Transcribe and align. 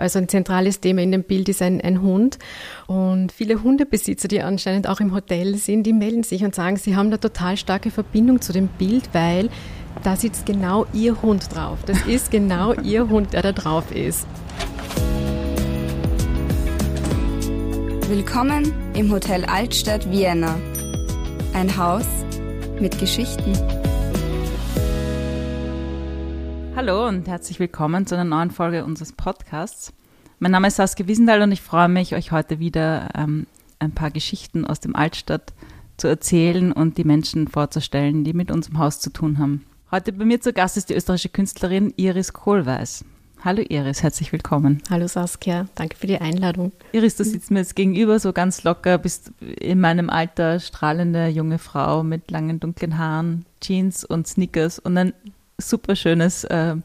Also 0.00 0.20
ein 0.20 0.28
zentrales 0.28 0.78
Thema 0.78 1.02
in 1.02 1.10
dem 1.10 1.24
Bild 1.24 1.48
ist 1.48 1.60
ein, 1.60 1.80
ein 1.80 2.02
Hund. 2.02 2.38
Und 2.86 3.32
viele 3.32 3.64
Hundebesitzer, 3.64 4.28
die 4.28 4.40
anscheinend 4.40 4.88
auch 4.88 5.00
im 5.00 5.12
Hotel 5.12 5.56
sind, 5.56 5.82
die 5.82 5.92
melden 5.92 6.22
sich 6.22 6.44
und 6.44 6.54
sagen, 6.54 6.76
sie 6.76 6.94
haben 6.94 7.08
eine 7.08 7.18
total 7.18 7.56
starke 7.56 7.90
Verbindung 7.90 8.40
zu 8.40 8.52
dem 8.52 8.68
Bild, 8.68 9.08
weil 9.12 9.50
da 10.04 10.14
sitzt 10.14 10.46
genau 10.46 10.86
ihr 10.92 11.20
Hund 11.20 11.52
drauf. 11.52 11.80
Das 11.84 12.00
ist 12.06 12.30
genau 12.30 12.74
ihr 12.84 13.08
Hund, 13.08 13.32
der 13.32 13.42
da 13.42 13.50
drauf 13.50 13.90
ist. 13.90 14.24
Willkommen 18.08 18.72
im 18.94 19.10
Hotel 19.10 19.44
Altstadt 19.46 20.08
Vienna. 20.12 20.60
Ein 21.54 21.76
Haus 21.76 22.06
mit 22.78 23.00
Geschichten. 23.00 23.52
Hallo 26.78 27.08
und 27.08 27.26
herzlich 27.26 27.58
willkommen 27.58 28.06
zu 28.06 28.14
einer 28.14 28.22
neuen 28.22 28.52
Folge 28.52 28.84
unseres 28.84 29.12
Podcasts. 29.12 29.92
Mein 30.38 30.52
Name 30.52 30.68
ist 30.68 30.76
Saskia 30.76 31.08
Wiesenthal 31.08 31.42
und 31.42 31.50
ich 31.50 31.60
freue 31.60 31.88
mich, 31.88 32.14
euch 32.14 32.30
heute 32.30 32.60
wieder 32.60 33.08
ähm, 33.16 33.48
ein 33.80 33.90
paar 33.90 34.12
Geschichten 34.12 34.64
aus 34.64 34.78
dem 34.78 34.94
Altstadt 34.94 35.52
zu 35.96 36.06
erzählen 36.06 36.70
und 36.70 36.96
die 36.96 37.02
Menschen 37.02 37.48
vorzustellen, 37.48 38.22
die 38.22 38.32
mit 38.32 38.52
unserem 38.52 38.78
Haus 38.78 39.00
zu 39.00 39.10
tun 39.10 39.38
haben. 39.38 39.64
Heute 39.90 40.12
bei 40.12 40.24
mir 40.24 40.40
zu 40.40 40.52
Gast 40.52 40.76
ist 40.76 40.88
die 40.88 40.94
österreichische 40.94 41.30
Künstlerin 41.30 41.92
Iris 41.96 42.32
Kohlweis. 42.32 43.04
Hallo 43.44 43.64
Iris, 43.68 44.04
herzlich 44.04 44.30
willkommen. 44.30 44.80
Hallo 44.88 45.08
Saskia, 45.08 45.66
danke 45.74 45.96
für 45.96 46.06
die 46.06 46.20
Einladung. 46.20 46.70
Iris, 46.92 47.16
du 47.16 47.24
sitzt 47.24 47.50
mir 47.50 47.58
jetzt 47.58 47.74
gegenüber 47.74 48.20
so 48.20 48.32
ganz 48.32 48.62
locker, 48.62 48.98
bist 48.98 49.32
in 49.40 49.80
meinem 49.80 50.10
Alter 50.10 50.60
strahlende 50.60 51.26
junge 51.26 51.58
Frau 51.58 52.04
mit 52.04 52.30
langen 52.30 52.60
dunklen 52.60 52.98
Haaren, 52.98 53.46
Jeans 53.60 54.04
und 54.04 54.28
Sneakers 54.28 54.78
und 54.78 54.96
ein 54.96 55.12
super 55.60 55.96
schönes, 55.96 56.44
äh, 56.44 56.76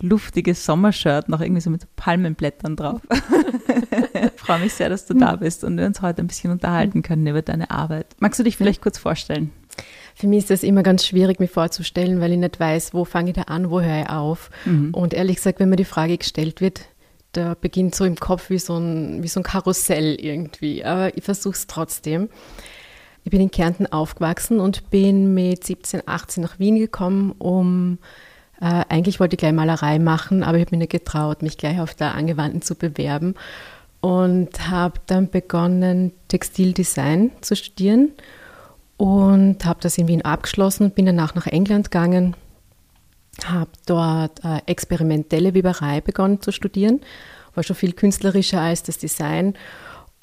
luftiges 0.00 0.64
Sommershirt, 0.64 1.28
noch 1.28 1.40
irgendwie 1.40 1.60
so 1.60 1.70
mit 1.70 1.86
Palmenblättern 1.96 2.76
drauf. 2.76 3.00
ich 3.10 4.30
freue 4.40 4.60
mich 4.60 4.74
sehr, 4.74 4.88
dass 4.88 5.06
du 5.06 5.14
da 5.14 5.36
bist 5.36 5.64
und 5.64 5.78
wir 5.78 5.86
uns 5.86 6.02
heute 6.02 6.22
ein 6.22 6.26
bisschen 6.26 6.50
unterhalten 6.50 7.02
können 7.02 7.26
über 7.26 7.42
deine 7.42 7.70
Arbeit. 7.70 8.14
Magst 8.18 8.38
du 8.38 8.44
dich 8.44 8.56
vielleicht 8.56 8.82
kurz 8.82 8.98
vorstellen? 8.98 9.52
Für 10.14 10.26
mich 10.26 10.40
ist 10.40 10.50
das 10.50 10.62
immer 10.62 10.82
ganz 10.82 11.06
schwierig, 11.06 11.40
mich 11.40 11.50
vorzustellen, 11.50 12.20
weil 12.20 12.32
ich 12.32 12.38
nicht 12.38 12.58
weiß, 12.58 12.94
wo 12.94 13.04
fange 13.04 13.30
ich 13.30 13.36
da 13.36 13.42
an, 13.42 13.70
wo 13.70 13.80
höre 13.80 14.02
ich 14.02 14.08
auf. 14.08 14.50
Mhm. 14.64 14.92
Und 14.92 15.14
ehrlich 15.14 15.36
gesagt, 15.36 15.60
wenn 15.60 15.68
mir 15.68 15.76
die 15.76 15.84
Frage 15.84 16.16
gestellt 16.16 16.60
wird, 16.60 16.80
da 17.32 17.54
beginnt 17.54 17.94
so 17.94 18.04
im 18.04 18.16
Kopf 18.16 18.48
wie 18.48 18.58
so 18.58 18.78
ein, 18.78 19.22
wie 19.22 19.28
so 19.28 19.40
ein 19.40 19.42
Karussell 19.42 20.14
irgendwie. 20.18 20.84
Aber 20.84 21.16
ich 21.16 21.24
versuche 21.24 21.54
es 21.54 21.66
trotzdem. 21.66 22.30
Ich 23.26 23.30
bin 23.32 23.40
in 23.40 23.50
Kärnten 23.50 23.88
aufgewachsen 23.88 24.60
und 24.60 24.88
bin 24.88 25.34
mit 25.34 25.64
17, 25.64 26.02
18 26.06 26.44
nach 26.44 26.60
Wien 26.60 26.78
gekommen, 26.78 27.34
um 27.38 27.98
äh, 28.60 28.84
eigentlich 28.88 29.18
wollte 29.18 29.34
ich 29.34 29.38
gleich 29.38 29.52
Malerei 29.52 29.98
machen, 29.98 30.44
aber 30.44 30.58
ich 30.58 30.64
habe 30.64 30.76
mich 30.76 30.88
nicht 30.88 30.92
getraut, 30.92 31.42
mich 31.42 31.58
gleich 31.58 31.80
auf 31.80 31.92
der 31.92 32.14
Angewandten 32.14 32.62
zu 32.62 32.76
bewerben 32.76 33.34
und 34.00 34.68
habe 34.68 35.00
dann 35.06 35.28
begonnen, 35.28 36.12
Textildesign 36.28 37.32
zu 37.40 37.56
studieren 37.56 38.12
und 38.96 39.64
habe 39.64 39.80
das 39.82 39.98
in 39.98 40.06
Wien 40.06 40.24
abgeschlossen 40.24 40.84
und 40.84 40.94
bin 40.94 41.06
danach 41.06 41.34
nach 41.34 41.48
England 41.48 41.90
gegangen, 41.90 42.36
habe 43.44 43.70
dort 43.86 44.44
äh, 44.44 44.60
experimentelle 44.66 45.52
Weberei 45.52 46.00
begonnen 46.00 46.42
zu 46.42 46.52
studieren, 46.52 47.00
war 47.56 47.64
schon 47.64 47.74
viel 47.74 47.92
künstlerischer 47.92 48.60
als 48.60 48.84
das 48.84 48.98
Design 48.98 49.54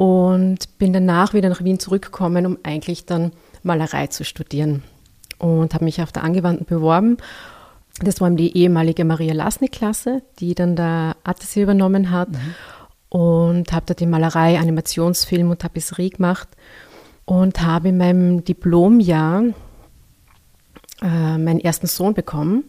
und 0.03 0.77
bin 0.79 0.91
danach 0.91 1.33
wieder 1.33 1.47
nach 1.47 1.63
Wien 1.63 1.79
zurückgekommen, 1.79 2.45
um 2.45 2.57
eigentlich 2.63 3.05
dann 3.05 3.31
Malerei 3.61 4.07
zu 4.07 4.25
studieren 4.25 4.83
und 5.37 5.73
habe 5.73 5.85
mich 5.85 6.01
auf 6.01 6.11
der 6.11 6.25
Angewandten 6.25 6.65
beworben. 6.65 7.15
Das 8.01 8.19
war 8.19 8.29
die 8.31 8.57
ehemalige 8.57 9.05
Maria 9.05 9.33
Lasnik-Klasse, 9.33 10.21
die 10.39 10.55
dann 10.55 10.75
der 10.75 11.15
Attesie 11.23 11.61
übernommen 11.61 12.11
hat 12.11 12.31
mhm. 12.31 12.55
und 13.07 13.71
habe 13.71 13.85
da 13.85 13.93
die 13.93 14.05
Malerei, 14.05 14.59
Animationsfilm 14.59 15.49
und 15.49 15.61
Tapisserie 15.61 16.09
gemacht 16.09 16.49
und 17.23 17.61
habe 17.61 17.87
in 17.87 17.97
meinem 17.97 18.43
Diplomjahr 18.43 19.43
äh, 21.02 21.37
meinen 21.37 21.61
ersten 21.61 21.87
Sohn 21.87 22.13
bekommen 22.13 22.65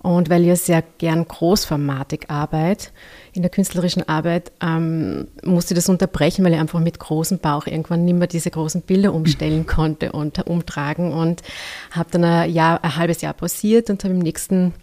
und 0.00 0.30
weil 0.30 0.46
ich 0.46 0.60
sehr 0.60 0.82
gern 0.98 1.26
großformatig 1.26 2.30
arbeite, 2.30 2.88
in 3.32 3.42
der 3.42 3.50
künstlerischen 3.50 4.08
Arbeit, 4.08 4.52
ähm, 4.62 5.28
musste 5.42 5.74
ich 5.74 5.78
das 5.78 5.88
unterbrechen, 5.88 6.44
weil 6.44 6.52
ich 6.52 6.60
einfach 6.60 6.80
mit 6.80 6.98
großem 6.98 7.38
Bauch 7.38 7.66
irgendwann 7.66 8.04
nicht 8.04 8.16
mehr 8.16 8.28
diese 8.28 8.50
großen 8.50 8.82
Bilder 8.82 9.12
umstellen 9.12 9.66
konnte 9.66 10.12
und 10.12 10.46
umtragen. 10.46 11.12
Und 11.12 11.42
habe 11.90 12.08
dann 12.12 12.24
ein, 12.24 12.50
Jahr, 12.50 12.82
ein 12.82 12.96
halbes 12.96 13.20
Jahr 13.20 13.34
pausiert 13.34 13.90
und 13.90 14.02
habe 14.04 14.14
im 14.14 14.20
nächsten 14.20 14.74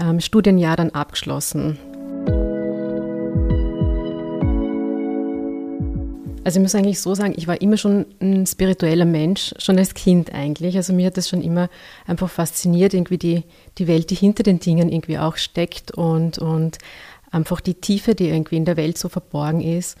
ähm, 0.00 0.20
Studienjahr 0.20 0.76
dann 0.76 0.90
abgeschlossen. 0.90 1.78
Also 6.46 6.60
ich 6.60 6.62
muss 6.62 6.76
eigentlich 6.76 7.00
so 7.00 7.12
sagen, 7.12 7.34
ich 7.36 7.48
war 7.48 7.60
immer 7.60 7.76
schon 7.76 8.06
ein 8.20 8.46
spiritueller 8.46 9.04
Mensch, 9.04 9.52
schon 9.58 9.80
als 9.80 9.94
Kind 9.94 10.32
eigentlich. 10.32 10.76
Also 10.76 10.92
mir 10.92 11.06
hat 11.06 11.16
das 11.16 11.28
schon 11.28 11.42
immer 11.42 11.68
einfach 12.06 12.30
fasziniert, 12.30 12.94
irgendwie 12.94 13.18
die, 13.18 13.42
die 13.78 13.88
Welt, 13.88 14.10
die 14.10 14.14
hinter 14.14 14.44
den 14.44 14.60
Dingen 14.60 14.88
irgendwie 14.88 15.18
auch 15.18 15.38
steckt 15.38 15.90
und, 15.90 16.38
und 16.38 16.78
einfach 17.32 17.60
die 17.60 17.74
Tiefe, 17.74 18.14
die 18.14 18.28
irgendwie 18.28 18.58
in 18.58 18.64
der 18.64 18.76
Welt 18.76 18.96
so 18.96 19.08
verborgen 19.08 19.60
ist. 19.60 19.98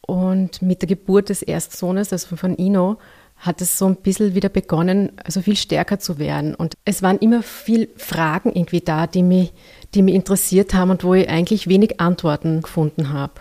Und 0.00 0.60
mit 0.60 0.82
der 0.82 0.88
Geburt 0.88 1.28
des 1.28 1.40
ersten 1.40 1.76
Sohnes, 1.76 2.12
also 2.12 2.34
von 2.34 2.58
Ino, 2.58 2.98
hat 3.36 3.60
es 3.62 3.78
so 3.78 3.86
ein 3.86 3.94
bisschen 3.94 4.34
wieder 4.34 4.48
begonnen, 4.48 5.12
also 5.22 5.40
viel 5.40 5.56
stärker 5.56 6.00
zu 6.00 6.18
werden. 6.18 6.56
Und 6.56 6.74
es 6.84 7.00
waren 7.00 7.18
immer 7.18 7.44
viel 7.44 7.90
Fragen 7.96 8.50
irgendwie 8.56 8.80
da, 8.80 9.06
die 9.06 9.22
mich, 9.22 9.52
die 9.94 10.02
mich 10.02 10.16
interessiert 10.16 10.74
haben 10.74 10.90
und 10.90 11.04
wo 11.04 11.14
ich 11.14 11.28
eigentlich 11.28 11.68
wenig 11.68 12.00
Antworten 12.00 12.60
gefunden 12.60 13.12
habe 13.12 13.34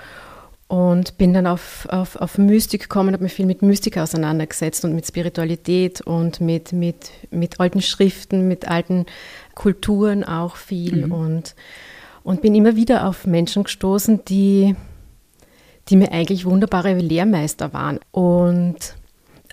und 0.69 1.17
bin 1.17 1.33
dann 1.33 1.47
auf, 1.47 1.87
auf, 1.89 2.15
auf 2.15 2.37
Mystik 2.37 2.83
gekommen, 2.83 3.13
habe 3.13 3.23
mich 3.23 3.33
viel 3.33 3.47
mit 3.47 3.63
Mystik 3.63 3.97
auseinandergesetzt 3.97 4.85
und 4.85 4.93
mit 4.93 5.05
Spiritualität 5.07 5.99
und 6.01 6.41
mit, 6.41 6.73
mit, 6.73 7.09
mit 7.31 7.59
alten 7.59 7.81
Schriften, 7.81 8.47
mit 8.47 8.67
alten 8.67 9.07
Kulturen 9.55 10.23
auch 10.23 10.55
viel 10.55 11.07
mhm. 11.07 11.11
und, 11.11 11.55
und 12.23 12.43
bin 12.43 12.53
immer 12.53 12.75
wieder 12.75 13.07
auf 13.07 13.25
Menschen 13.25 13.63
gestoßen, 13.63 14.23
die, 14.25 14.75
die 15.87 15.95
mir 15.95 16.11
eigentlich 16.11 16.45
wunderbare 16.45 16.93
Lehrmeister 16.93 17.73
waren. 17.73 17.99
Und 18.11 18.93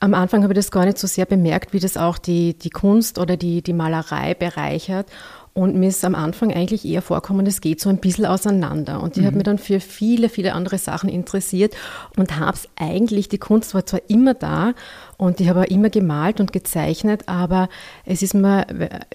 am 0.00 0.12
Anfang 0.12 0.43
habe 0.43 0.53
ich 0.53 0.59
das 0.59 0.71
gar 0.71 0.84
nicht 0.84 0.98
so 0.98 1.06
sehr 1.06 1.25
bemerkt, 1.25 1.72
wie 1.72 1.81
das 1.81 1.97
auch 1.97 2.19
die, 2.19 2.59
die 2.59 2.69
Kunst 2.69 3.19
oder 3.19 3.38
die, 3.38 3.62
die 3.62 3.72
Malerei 3.72 4.34
bereichert. 4.34 5.06
Und 5.56 5.74
mir 5.74 5.88
ist 5.88 6.04
am 6.04 6.14
Anfang 6.14 6.52
eigentlich 6.52 6.84
eher 6.84 7.00
vorkommen, 7.00 7.46
es 7.46 7.62
geht 7.62 7.80
so 7.80 7.88
ein 7.88 7.96
bisschen 7.96 8.26
auseinander. 8.26 9.02
Und 9.02 9.16
ich 9.16 9.22
mhm. 9.22 9.26
habe 9.26 9.36
mich 9.36 9.44
dann 9.44 9.56
für 9.56 9.80
viele, 9.80 10.28
viele 10.28 10.52
andere 10.52 10.76
Sachen 10.76 11.08
interessiert 11.08 11.74
und 12.14 12.38
habe 12.38 12.58
es 12.58 12.68
eigentlich, 12.76 13.30
die 13.30 13.38
Kunst 13.38 13.72
war 13.72 13.86
zwar 13.86 14.02
immer 14.08 14.34
da 14.34 14.74
und 15.16 15.40
ich 15.40 15.48
habe 15.48 15.60
auch 15.60 15.64
immer 15.64 15.88
gemalt 15.88 16.40
und 16.40 16.52
gezeichnet, 16.52 17.22
aber 17.24 17.70
es 18.04 18.20
ist 18.20 18.34
mir 18.34 18.66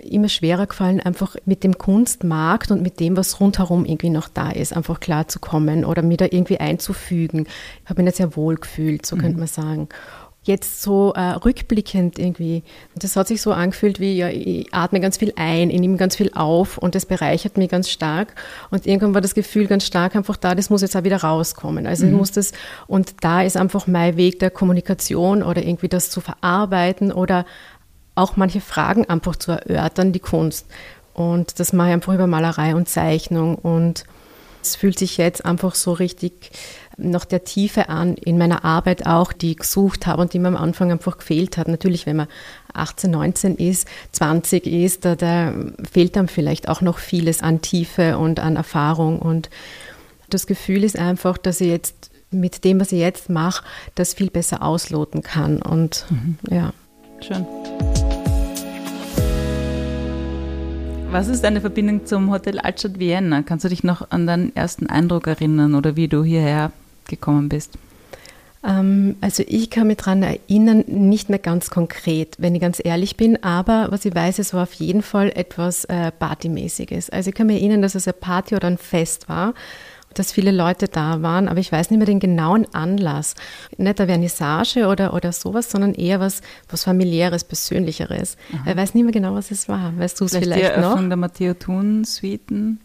immer 0.02 0.29
schwerer 0.29 0.66
gefallen, 0.66 1.00
einfach 1.00 1.35
mit 1.46 1.63
dem 1.63 1.78
Kunstmarkt 1.78 2.72
und 2.72 2.81
mit 2.81 3.00
dem, 3.00 3.18
was 3.18 3.40
rundherum 3.40 3.85
irgendwie 3.85 4.09
noch 4.09 4.28
da 4.28 4.50
ist, 4.50 4.75
einfach 4.75 5.00
klarzukommen 5.00 5.85
oder 5.85 6.02
mir 6.02 6.18
da 6.18 6.25
irgendwie 6.25 6.59
einzufügen. 6.59 7.46
Ich 7.84 7.90
habe 7.91 8.02
mich 8.02 8.06
nicht 8.06 8.18
sehr 8.18 8.35
wohl 8.35 8.56
gefühlt, 8.56 9.06
so 9.06 9.16
mhm. 9.16 9.22
könnte 9.22 9.38
man 9.38 9.47
sagen 9.47 9.90
jetzt 10.44 10.81
so 10.81 11.13
äh, 11.13 11.22
rückblickend 11.22 12.18
irgendwie. 12.18 12.63
Das 12.96 13.16
hat 13.16 13.28
sich 13.28 13.41
so 13.41 13.52
angefühlt 13.53 14.00
wie, 14.00 14.18
ja, 14.18 14.29
ich 14.29 14.74
atme 14.74 15.00
ganz 15.00 15.18
viel 15.18 15.34
ein, 15.35 15.69
ich 15.69 15.79
nehme 15.79 15.97
ganz 15.97 16.16
viel 16.16 16.31
auf 16.34 16.79
und 16.79 16.96
das 16.96 17.06
bereichert 17.06 17.57
mich 17.57 17.69
ganz 17.69 17.90
stark. 17.90 18.34
Und 18.72 18.88
irgendwann 18.88 19.13
war 19.13 19.22
das 19.22 19.35
Gefühl 19.35 19.68
ganz 19.68 19.85
stark 19.85 20.16
einfach 20.16 20.38
da, 20.38 20.56
das 20.56 20.72
muss 20.72 20.81
jetzt 20.81 20.96
auch 20.96 21.03
wieder 21.03 21.22
rauskommen. 21.22 21.85
Also 21.85 22.06
mhm. 22.06 22.12
ich 22.12 22.18
muss 22.18 22.31
das, 22.31 22.53
und 22.88 23.16
da 23.22 23.44
ist 23.44 23.56
einfach 23.56 23.85
mein 23.85 24.18
Weg 24.18 24.40
der 24.40 24.50
Kommunikation 24.50 25.44
oder 25.44 25.62
irgendwie 25.62 25.90
das 25.90 26.09
zu 26.09 26.22
verarbeiten 26.22 27.12
oder 27.12 27.46
auch 28.16 28.35
manche 28.35 28.62
Fragen 28.62 29.08
einfach 29.08 29.35
zu 29.35 29.52
erörtern, 29.52 30.12
die 30.12 30.19
Kunst. 30.19 30.66
Und 31.13 31.59
das 31.59 31.72
mache 31.72 31.90
ich 31.90 31.94
einfach 31.94 32.13
über 32.13 32.25
Malerei 32.25 32.73
und 32.75 32.90
Zeichnung 32.90 33.56
und 33.56 34.06
es 34.63 34.75
fühlt 34.75 34.97
sich 34.97 35.18
jetzt 35.18 35.46
einfach 35.46 35.75
so 35.75 35.94
richtig 35.94 36.52
nach 37.02 37.26
der 37.26 37.44
Tiefe 37.44 37.90
an 37.90 38.16
in 38.16 38.38
meiner 38.38 38.64
Arbeit 38.64 39.06
auch, 39.06 39.34
die 39.34 39.52
ich 39.52 39.58
gesucht 39.58 40.08
habe 40.08 40.22
und 40.22 40.34
die 40.34 40.40
mir 40.40 40.48
am 40.48 40.58
Anfang 40.58 40.92
einfach 40.92 41.18
gefehlt 41.18 41.58
hat. 41.58 41.68
Natürlich, 41.68 42.06
wenn 42.06 42.16
man 42.16 42.28
18, 42.74 43.12
19 43.12 43.56
ist, 43.56 43.88
20 44.12 44.68
ist, 44.68 45.06
da, 45.06 45.16
da 45.16 45.53
fehlt 45.92 46.16
dann 46.16 46.28
vielleicht 46.28 46.70
auch 46.70 46.82
noch 46.82 47.00
vieles 47.00 47.42
an 47.42 47.62
Tiefe 47.62 48.18
und 48.18 48.40
an 48.40 48.56
Erfahrung. 48.56 49.20
Und 49.20 49.50
das 50.30 50.48
Gefühl 50.48 50.84
ist 50.84 50.98
einfach, 50.98 51.38
dass 51.38 51.62
ich 51.62 51.68
jetzt 51.68 52.12
mit 52.32 52.64
dem, 52.64 52.80
was 52.80 52.92
ich 52.92 53.00
jetzt 53.00 53.30
mache, 53.30 53.64
das 53.96 54.14
viel 54.14 54.30
besser 54.30 54.62
ausloten 54.64 55.22
kann. 55.22 55.62
Und 55.62 56.06
mhm. 56.09 56.38
ja. 56.50 56.74
Schön. 57.20 57.46
Was 61.12 61.28
ist 61.28 61.44
deine 61.44 61.59
Verbindung 61.59 62.06
zum 62.06 62.32
Hotel 62.32 62.58
Altstadt 62.59 62.97
Vienna? 62.97 63.42
Kannst 63.42 63.66
du 63.66 63.70
dich 63.70 63.84
noch 63.84 64.12
an 64.12 64.28
deinen 64.28 64.56
ersten 64.56 64.88
Eindruck 64.88 65.28
erinnern 65.28 65.76
oder 65.76 65.97
wie 65.97 66.08
du 66.08 66.24
hierher 66.24 66.72
gekommen 67.08 67.50
bist? 67.50 67.78
Ähm, 68.64 69.16
also 69.22 69.44
ich 69.48 69.70
kann 69.70 69.88
mich 69.88 69.98
daran 69.98 70.24
erinnern, 70.24 70.84
nicht 70.88 71.30
mehr 71.30 71.40
ganz 71.40 71.70
konkret, 71.70 72.36
wenn 72.40 72.56
ich 72.56 72.62
ganz 72.62 72.82
ehrlich 72.84 73.18
bin, 73.18 73.44
aber 73.44 73.88
was 73.90 74.06
ich 74.06 74.14
weiß, 74.14 74.40
es 74.40 74.53
war 74.53 74.64
auf 74.64 74.74
jeden 74.74 75.02
Fall 75.02 75.32
etwas 75.36 75.86
äh, 75.86 76.12
Partymäßiges. 76.12 77.09
Also 77.09 77.30
ich 77.30 77.36
kann 77.36 77.48
mich 77.48 77.58
erinnern, 77.58 77.82
dass 77.82 77.96
es 77.96 78.08
eine 78.08 78.14
Party 78.14 78.56
oder 78.56 78.68
ein 78.68 78.78
Fest 78.78 79.30
war. 79.30 79.53
Dass 80.13 80.31
viele 80.31 80.52
Leute 80.52 80.87
da 80.87 81.22
waren, 81.22 81.47
aber 81.47 81.59
ich 81.59 81.72
weiß 81.72 81.90
nicht 81.90 81.97
mehr 81.97 82.05
den 82.05 82.19
genauen 82.19 82.67
Anlass. 82.73 83.35
Nicht 83.78 83.99
eine 83.99 84.08
Vernissage 84.08 84.87
oder, 84.87 85.13
oder 85.13 85.31
sowas, 85.31 85.72
sondern 85.72 85.93
eher 85.93 86.19
was, 86.19 86.41
was 86.69 86.84
familiäres, 86.84 87.43
persönlicheres. 87.43 88.37
Aha. 88.53 88.72
Ich 88.72 88.78
weiß 88.78 88.93
nicht 88.93 89.03
mehr 89.03 89.13
genau, 89.13 89.34
was 89.34 89.52
es 89.52 89.69
war. 89.69 89.97
Weißt 89.97 90.19
du 90.19 90.25
es 90.25 90.31
vielleicht, 90.31 90.46
vielleicht 90.46 90.61
die 90.61 90.79
Eröffnung 90.79 91.03
noch? 91.03 91.09
der 91.09 91.17
Matteo 91.17 91.53
Thun 91.53 92.03
Suiten? 92.03 92.79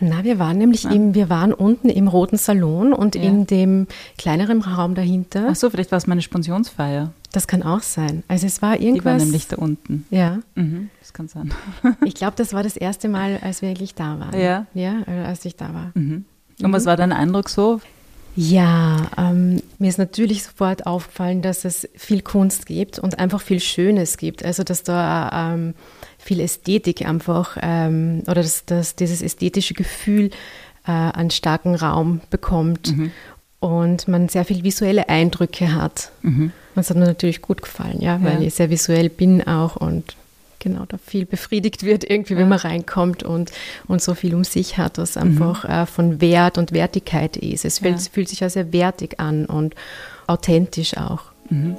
Na, 0.00 0.24
wir 0.24 0.38
waren 0.38 0.58
nämlich 0.58 0.84
im, 0.84 1.14
wir 1.14 1.30
waren 1.30 1.52
unten 1.52 1.88
im 1.88 2.08
Roten 2.08 2.36
Salon 2.36 2.92
und 2.92 3.14
ja. 3.14 3.22
in 3.22 3.46
dem 3.46 3.86
kleineren 4.18 4.60
Raum 4.60 4.94
dahinter. 4.94 5.46
Ach 5.50 5.56
so, 5.56 5.70
vielleicht 5.70 5.90
war 5.90 5.96
es 5.96 6.06
meine 6.06 6.22
Spensionsfeier. 6.22 7.12
Das 7.32 7.46
kann 7.48 7.62
auch 7.62 7.80
sein. 7.80 8.22
Also 8.28 8.46
es 8.46 8.62
war 8.62 8.78
irgendwas. 8.78 9.02
Die 9.02 9.04
war 9.04 9.16
nämlich 9.16 9.48
da 9.48 9.56
unten. 9.56 10.06
Ja. 10.10 10.40
Mhm, 10.54 10.90
das 11.00 11.12
kann 11.12 11.28
sein. 11.28 11.52
ich 12.04 12.14
glaube, 12.14 12.34
das 12.36 12.52
war 12.52 12.62
das 12.62 12.76
erste 12.76 13.08
Mal, 13.08 13.38
als 13.42 13.62
wir 13.62 13.70
wirklich 13.70 13.94
da 13.94 14.20
waren. 14.20 14.38
Ja. 14.38 14.66
Ja, 14.74 15.02
als 15.24 15.44
ich 15.44 15.56
da 15.56 15.72
war. 15.74 15.90
Mhm. 15.94 16.26
Und 16.62 16.72
was 16.72 16.86
war 16.86 16.96
dein 16.96 17.12
Eindruck 17.12 17.48
so? 17.48 17.80
Ja, 18.36 19.10
ähm, 19.16 19.62
mir 19.78 19.88
ist 19.88 19.98
natürlich 19.98 20.42
sofort 20.42 20.86
aufgefallen, 20.86 21.40
dass 21.40 21.64
es 21.64 21.88
viel 21.94 22.20
Kunst 22.20 22.66
gibt 22.66 22.98
und 22.98 23.18
einfach 23.18 23.40
viel 23.40 23.60
Schönes 23.60 24.16
gibt. 24.16 24.44
Also 24.44 24.64
dass 24.64 24.82
da 24.82 25.52
ähm, 25.54 25.74
viel 26.18 26.40
Ästhetik 26.40 27.06
einfach 27.06 27.56
ähm, 27.62 28.22
oder 28.26 28.42
dass, 28.42 28.64
dass 28.64 28.96
dieses 28.96 29.22
ästhetische 29.22 29.74
Gefühl 29.74 30.30
äh, 30.86 30.90
einen 30.90 31.30
starken 31.30 31.76
Raum 31.76 32.22
bekommt 32.30 32.96
mhm. 32.96 33.12
und 33.60 34.08
man 34.08 34.28
sehr 34.28 34.44
viel 34.44 34.64
visuelle 34.64 35.08
Eindrücke 35.08 35.72
hat. 35.72 36.10
Mhm. 36.22 36.50
Das 36.74 36.90
hat 36.90 36.96
mir 36.96 37.06
natürlich 37.06 37.40
gut 37.40 37.62
gefallen, 37.62 38.00
ja, 38.00 38.20
weil 38.20 38.40
ja. 38.40 38.48
ich 38.48 38.54
sehr 38.54 38.68
visuell 38.68 39.10
bin 39.10 39.46
auch 39.46 39.76
und 39.76 40.16
genau 40.64 40.84
da 40.88 40.98
viel 40.98 41.26
befriedigt 41.26 41.84
wird, 41.84 42.02
irgendwie, 42.02 42.36
wenn 42.36 42.48
man 42.48 42.58
reinkommt 42.58 43.22
und, 43.22 43.52
und 43.86 44.02
so 44.02 44.14
viel 44.14 44.34
um 44.34 44.42
sich 44.42 44.76
hat, 44.78 44.98
was 44.98 45.16
einfach 45.16 45.62
mhm. 45.62 45.70
äh, 45.70 45.86
von 45.86 46.20
Wert 46.20 46.58
und 46.58 46.72
Wertigkeit 46.72 47.36
ist. 47.36 47.64
Es 47.64 47.78
fühlt, 47.78 48.00
ja. 48.00 48.10
fühlt 48.10 48.28
sich 48.28 48.40
ja 48.40 48.50
sehr 48.50 48.72
wertig 48.72 49.20
an 49.20 49.46
und 49.46 49.76
authentisch 50.26 50.96
auch. 50.96 51.20
Mhm. 51.50 51.76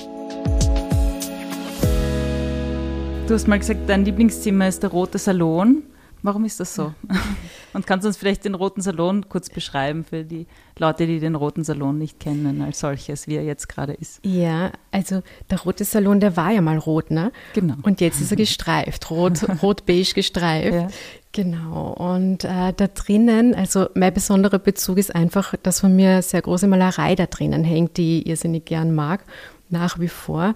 Du 3.28 3.34
hast 3.34 3.48
mal 3.48 3.60
gesagt, 3.60 3.90
dein 3.90 4.06
Lieblingszimmer 4.06 4.68
ist 4.68 4.84
der 4.84 4.92
rote 4.92 5.18
Salon. 5.18 5.84
Warum 6.22 6.46
ist 6.46 6.60
das 6.60 6.76
so? 6.76 6.94
Und 7.76 7.86
kannst 7.86 8.06
du 8.06 8.08
uns 8.08 8.16
vielleicht 8.16 8.46
den 8.46 8.56
Roten 8.56 8.82
Salon 8.82 9.28
kurz 9.28 9.50
beschreiben 9.50 10.06
für 10.06 10.24
die 10.24 10.48
Leute, 10.80 11.06
die 11.08 11.20
den 11.20 11.36
Roten 11.36 11.66
Salon 11.66 11.98
nicht 11.98 12.22
kennen 12.22 12.62
als 12.62 12.80
solches, 12.80 13.28
wie 13.28 13.36
er 13.36 13.44
jetzt 13.44 13.68
gerade 13.68 13.92
ist? 13.92 14.22
Ja, 14.24 14.72
also 14.92 15.22
der 15.50 15.60
Rote 15.60 15.84
Salon, 15.84 16.22
der 16.22 16.38
war 16.38 16.52
ja 16.52 16.62
mal 16.62 16.78
rot, 16.78 17.12
ne? 17.12 17.34
Genau. 17.54 17.76
Und 17.84 18.00
jetzt 18.00 18.22
ist 18.22 18.32
er 18.32 18.38
gestreift, 18.38 19.12
rot, 19.12 19.42
rot-beige 19.62 20.14
gestreift. 20.14 20.74
Ja. 20.74 20.88
Genau. 21.34 21.92
Und 21.92 22.46
äh, 22.46 22.72
da 22.72 22.88
drinnen, 22.88 23.54
also 23.54 23.88
mein 23.94 24.14
besonderer 24.14 24.60
Bezug 24.60 24.98
ist 24.98 25.14
einfach, 25.14 25.54
dass 25.62 25.82
von 25.82 25.94
mir 25.94 26.22
sehr 26.22 26.42
große 26.42 26.68
Malerei 26.68 27.16
da 27.16 27.26
drinnen 27.26 27.66
hängt, 27.66 27.98
die 27.98 28.20
ich 28.22 28.28
irrsinnig 28.28 28.64
gern 28.64 28.96
mag, 28.96 29.26
nach 29.70 30.00
wie 30.00 30.08
vor. 30.08 30.56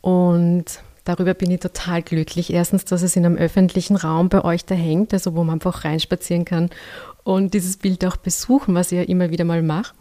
Und 0.00 0.64
Darüber 1.04 1.34
bin 1.34 1.50
ich 1.50 1.60
total 1.60 2.02
glücklich. 2.02 2.52
Erstens, 2.52 2.84
dass 2.84 3.02
es 3.02 3.16
in 3.16 3.24
einem 3.24 3.36
öffentlichen 3.36 3.96
Raum 3.96 4.28
bei 4.28 4.44
euch 4.44 4.64
da 4.64 4.74
hängt, 4.74 5.12
also 5.12 5.34
wo 5.34 5.44
man 5.44 5.54
einfach 5.54 5.84
reinspazieren 5.84 6.44
kann 6.44 6.70
und 7.24 7.54
dieses 7.54 7.76
Bild 7.76 8.04
auch 8.04 8.16
besuchen, 8.16 8.74
was 8.74 8.92
ich 8.92 8.98
ja 8.98 9.04
immer 9.04 9.30
wieder 9.30 9.44
mal 9.44 9.62
mache. 9.62 9.94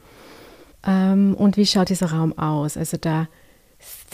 Ähm, 0.85 1.35
und 1.35 1.57
wie 1.57 1.65
schaut 1.65 1.89
dieser 1.89 2.11
Raum 2.11 2.37
aus? 2.37 2.77
Also 2.77 2.97
da 2.97 3.27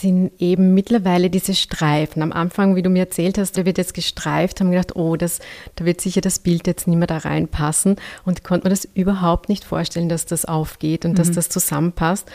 sind 0.00 0.32
eben 0.38 0.74
mittlerweile 0.74 1.30
diese 1.30 1.54
Streifen. 1.54 2.22
Am 2.22 2.32
Anfang, 2.32 2.76
wie 2.76 2.82
du 2.82 2.90
mir 2.90 3.00
erzählt 3.00 3.38
hast, 3.38 3.56
der 3.56 3.66
wird 3.66 3.78
jetzt 3.78 3.94
gestreift, 3.94 4.60
haben 4.60 4.70
wir 4.70 4.78
gedacht, 4.78 4.96
oh, 4.96 5.16
das, 5.16 5.40
da 5.74 5.84
wird 5.84 6.00
sicher 6.00 6.20
das 6.20 6.38
Bild 6.38 6.66
jetzt 6.66 6.86
nicht 6.86 6.98
mehr 6.98 7.06
da 7.06 7.18
reinpassen 7.18 7.96
und 8.24 8.44
konnte 8.44 8.66
mir 8.66 8.70
das 8.70 8.84
überhaupt 8.84 9.48
nicht 9.48 9.64
vorstellen, 9.64 10.08
dass 10.08 10.26
das 10.26 10.44
aufgeht 10.44 11.04
und 11.04 11.12
mhm. 11.12 11.16
dass 11.16 11.32
das 11.32 11.48
zusammenpasst. 11.48 12.30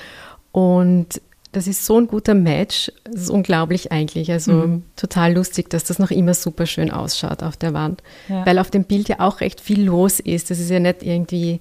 Und 0.51 1.21
das 1.51 1.67
ist 1.67 1.85
so 1.85 1.99
ein 1.99 2.07
guter 2.07 2.33
Match. 2.33 2.91
Das 3.03 3.23
ist 3.23 3.29
unglaublich 3.29 3.91
eigentlich. 3.91 4.31
Also 4.31 4.53
mhm. 4.53 4.83
total 4.95 5.33
lustig, 5.33 5.69
dass 5.69 5.83
das 5.83 5.99
noch 5.99 6.11
immer 6.11 6.33
super 6.33 6.65
schön 6.65 6.91
ausschaut 6.91 7.43
auf 7.43 7.57
der 7.57 7.73
Wand. 7.73 8.01
Ja. 8.29 8.45
Weil 8.45 8.59
auf 8.59 8.71
dem 8.71 8.85
Bild 8.85 9.09
ja 9.09 9.19
auch 9.19 9.41
recht 9.41 9.59
viel 9.59 9.83
los 9.83 10.19
ist. 10.19 10.49
Das 10.49 10.59
ist 10.59 10.69
ja 10.69 10.79
nicht 10.79 11.03
irgendwie 11.03 11.59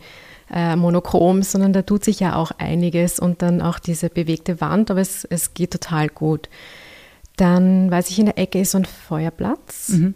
äh, 0.52 0.76
monochrom, 0.76 1.42
sondern 1.42 1.72
da 1.72 1.82
tut 1.82 2.04
sich 2.04 2.20
ja 2.20 2.37
auch 2.37 2.52
einiges 2.58 3.19
und 3.19 3.42
dann 3.42 3.60
auch 3.60 3.78
diese 3.78 4.10
bewegte 4.10 4.60
Wand, 4.60 4.90
aber 4.90 5.00
es, 5.00 5.25
es 5.25 5.54
geht 5.54 5.72
total 5.72 6.08
gut. 6.08 6.48
Dann 7.36 7.90
weiß 7.90 8.10
ich, 8.10 8.19
in 8.19 8.26
der 8.26 8.38
Ecke 8.38 8.60
ist 8.60 8.72
so 8.72 8.78
ein 8.78 8.84
Feuerplatz. 8.84 9.90
Mhm. 9.90 10.14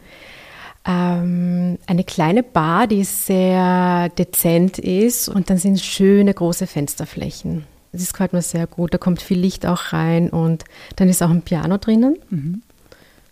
Ähm, 0.86 1.78
eine 1.86 2.04
kleine 2.04 2.42
Bar, 2.42 2.86
die 2.86 3.04
sehr 3.04 4.10
dezent 4.10 4.78
ist 4.78 5.28
und 5.28 5.48
dann 5.50 5.56
sind 5.56 5.80
schöne 5.80 6.34
große 6.34 6.66
Fensterflächen. 6.66 7.64
Das 7.94 8.12
gefällt 8.12 8.32
mir 8.32 8.42
sehr 8.42 8.66
gut. 8.66 8.92
Da 8.92 8.98
kommt 8.98 9.22
viel 9.22 9.38
Licht 9.38 9.66
auch 9.66 9.92
rein 9.92 10.30
und 10.30 10.64
dann 10.96 11.08
ist 11.08 11.22
auch 11.22 11.30
ein 11.30 11.42
Piano 11.42 11.78
drinnen. 11.78 12.16
Mhm. 12.30 12.62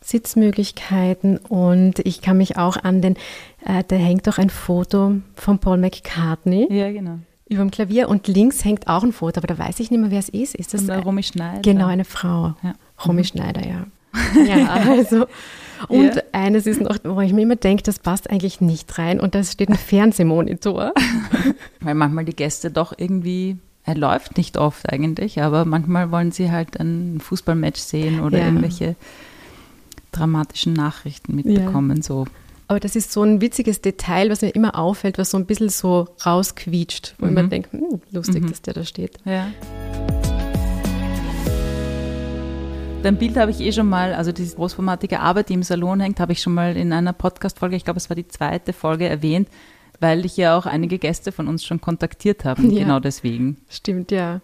Sitzmöglichkeiten 0.05 1.39
und 1.39 2.01
ich 2.01 2.23
kann 2.23 2.37
mich 2.37 2.57
auch 2.57 2.77
an 2.77 3.03
den, 3.03 3.15
äh, 3.65 3.85
da 3.87 3.97
hängt 3.97 4.29
auch 4.29 4.39
ein 4.39 4.51
Foto 4.51 5.17
von 5.37 5.59
Paul 5.59 5.79
McCartney. 5.79 6.67
Ja, 6.71 6.91
genau. 6.91 7.19
Über 7.49 7.63
dem 7.63 7.71
Klavier 7.71 8.09
und 8.09 8.27
links 8.27 8.65
hängt 8.65 8.89
auch 8.89 9.03
ein 9.03 9.13
Foto, 9.13 9.39
aber 9.39 9.47
da 9.47 9.59
weiß 9.59 9.79
ich 9.81 9.91
nicht 9.91 10.01
mehr, 10.01 10.11
wer 10.11 10.19
es 10.19 10.29
ist. 10.29 10.55
Ist 10.55 10.75
das 10.75 10.89
eine, 10.89 11.03
Romy 11.03 11.23
Schneider? 11.23 11.61
Genau, 11.61 11.87
eine 11.87 12.05
Frau. 12.05 12.55
Ja. 12.63 12.75
Romy 13.05 13.21
mhm. 13.21 13.25
Schneider, 13.25 13.63
ja. 13.67 13.87
ja, 14.47 14.69
also. 14.69 15.27
Und 15.89 16.17
ja. 16.17 16.23
eines 16.33 16.67
ist 16.67 16.81
noch, 16.81 16.99
wo 17.05 17.21
ich 17.21 17.33
mir 17.33 17.43
immer 17.43 17.57
denke, 17.57 17.83
das 17.83 17.99
passt 17.99 18.31
eigentlich 18.31 18.61
nicht 18.61 18.99
rein 18.99 19.21
und 19.21 19.35
da 19.35 19.43
steht 19.43 19.69
ein 19.69 19.77
Fernsehmonitor. 19.77 20.93
Weil 21.81 21.95
manchmal 21.95 22.25
die 22.25 22.37
Gäste 22.37 22.71
doch 22.71 22.93
irgendwie 22.97 23.57
er 23.85 23.97
läuft 23.97 24.37
nicht 24.37 24.57
oft 24.57 24.93
eigentlich, 24.93 25.43
aber 25.43 25.65
manchmal 25.65 26.11
wollen 26.13 26.31
sie 26.31 26.51
halt 26.51 26.79
ein 26.79 27.21
Fußballmatch 27.21 27.81
sehen 27.81 28.21
oder 28.21 28.39
ja. 28.39 28.45
irgendwelche 28.45 28.95
dramatischen 30.13 30.73
Nachrichten 30.73 31.35
mitbekommen. 31.35 31.97
Ja. 31.99 32.03
So. 32.03 32.27
Aber 32.69 32.79
das 32.79 32.95
ist 32.95 33.13
so 33.13 33.23
ein 33.23 33.41
witziges 33.41 33.81
Detail, 33.81 34.31
was 34.31 34.43
mir 34.43 34.51
immer 34.51 34.79
auffällt, 34.79 35.19
was 35.19 35.31
so 35.31 35.37
ein 35.37 35.47
bisschen 35.47 35.69
so 35.69 36.09
rausquietscht, 36.25 37.17
wo 37.19 37.27
mhm. 37.27 37.35
man 37.35 37.51
denkt, 37.51 37.73
hm, 37.73 38.01
lustig, 38.13 38.43
mhm. 38.43 38.51
dass 38.51 38.63
der 38.63 38.75
da 38.75 38.85
steht. 38.85 39.19
Ja. 39.25 39.49
Dein 43.03 43.17
Bild 43.17 43.37
habe 43.37 43.51
ich 43.51 43.61
eh 43.61 43.73
schon 43.73 43.89
mal, 43.89 44.15
also 44.15 44.31
diese 44.31 44.55
großformatige 44.55 45.19
Arbeit, 45.19 45.49
die 45.49 45.55
im 45.55 45.65
Salon 45.65 45.99
hängt, 45.99 46.21
habe 46.21 46.31
ich 46.31 46.41
schon 46.41 46.55
mal 46.55 46.77
in 46.77 46.93
einer 46.93 47.13
Podcast-Folge, 47.13 47.75
ich 47.75 47.85
glaube, 47.85 47.99
es 47.99 48.09
war 48.09 48.15
die 48.15 48.29
zweite 48.29 48.73
Folge 48.73 49.09
erwähnt 49.09 49.49
weil 50.03 50.27
ich 50.27 50.37
ja 50.37 50.59
auch 50.59 50.67
einige 50.67 50.99
Gäste 50.99 51.33
von 51.33 51.49
uns 51.49 51.65
schon 51.65 51.81
kontaktiert 51.81 52.45
haben, 52.45 52.71
ja, 52.71 52.81
genau 52.81 53.01
deswegen. 53.01 53.57
Stimmt, 53.69 54.11
ja. 54.11 54.41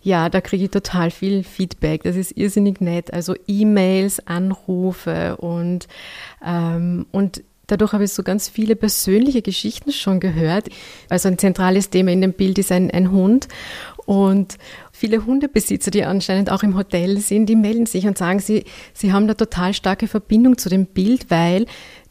Ja, 0.00 0.28
da 0.28 0.40
kriege 0.40 0.64
ich 0.64 0.70
total 0.70 1.10
viel 1.10 1.42
Feedback. 1.42 2.04
Das 2.04 2.14
ist 2.14 2.36
irrsinnig 2.36 2.80
nett. 2.80 3.12
Also 3.12 3.34
E-Mails, 3.48 4.24
Anrufe 4.26 5.36
und, 5.38 5.88
ähm, 6.44 7.06
und 7.10 7.42
dadurch 7.66 7.92
habe 7.92 8.04
ich 8.04 8.12
so 8.12 8.22
ganz 8.22 8.48
viele 8.48 8.76
persönliche 8.76 9.42
Geschichten 9.42 9.92
schon 9.92 10.20
gehört. 10.20 10.68
Also 11.08 11.28
ein 11.28 11.38
zentrales 11.38 11.90
Thema 11.90 12.12
in 12.12 12.20
dem 12.20 12.32
Bild 12.32 12.58
ist 12.58 12.70
ein, 12.70 12.90
ein 12.90 13.10
Hund. 13.10 13.48
Und 14.06 14.56
viele 14.90 15.26
Hundebesitzer, 15.26 15.90
die 15.90 16.04
anscheinend 16.04 16.50
auch 16.50 16.62
im 16.62 16.76
Hotel 16.76 17.18
sind, 17.18 17.46
die 17.46 17.56
melden 17.56 17.84
sich 17.84 18.06
und 18.06 18.16
sagen, 18.16 18.40
sie, 18.40 18.64
sie 18.94 19.12
haben 19.12 19.28
da 19.28 19.34
total 19.34 19.74
starke 19.74 20.06
Verbindung 20.08 20.56
zu 20.56 20.70
dem 20.70 20.86
Bild, 20.86 21.30
weil 21.30 21.66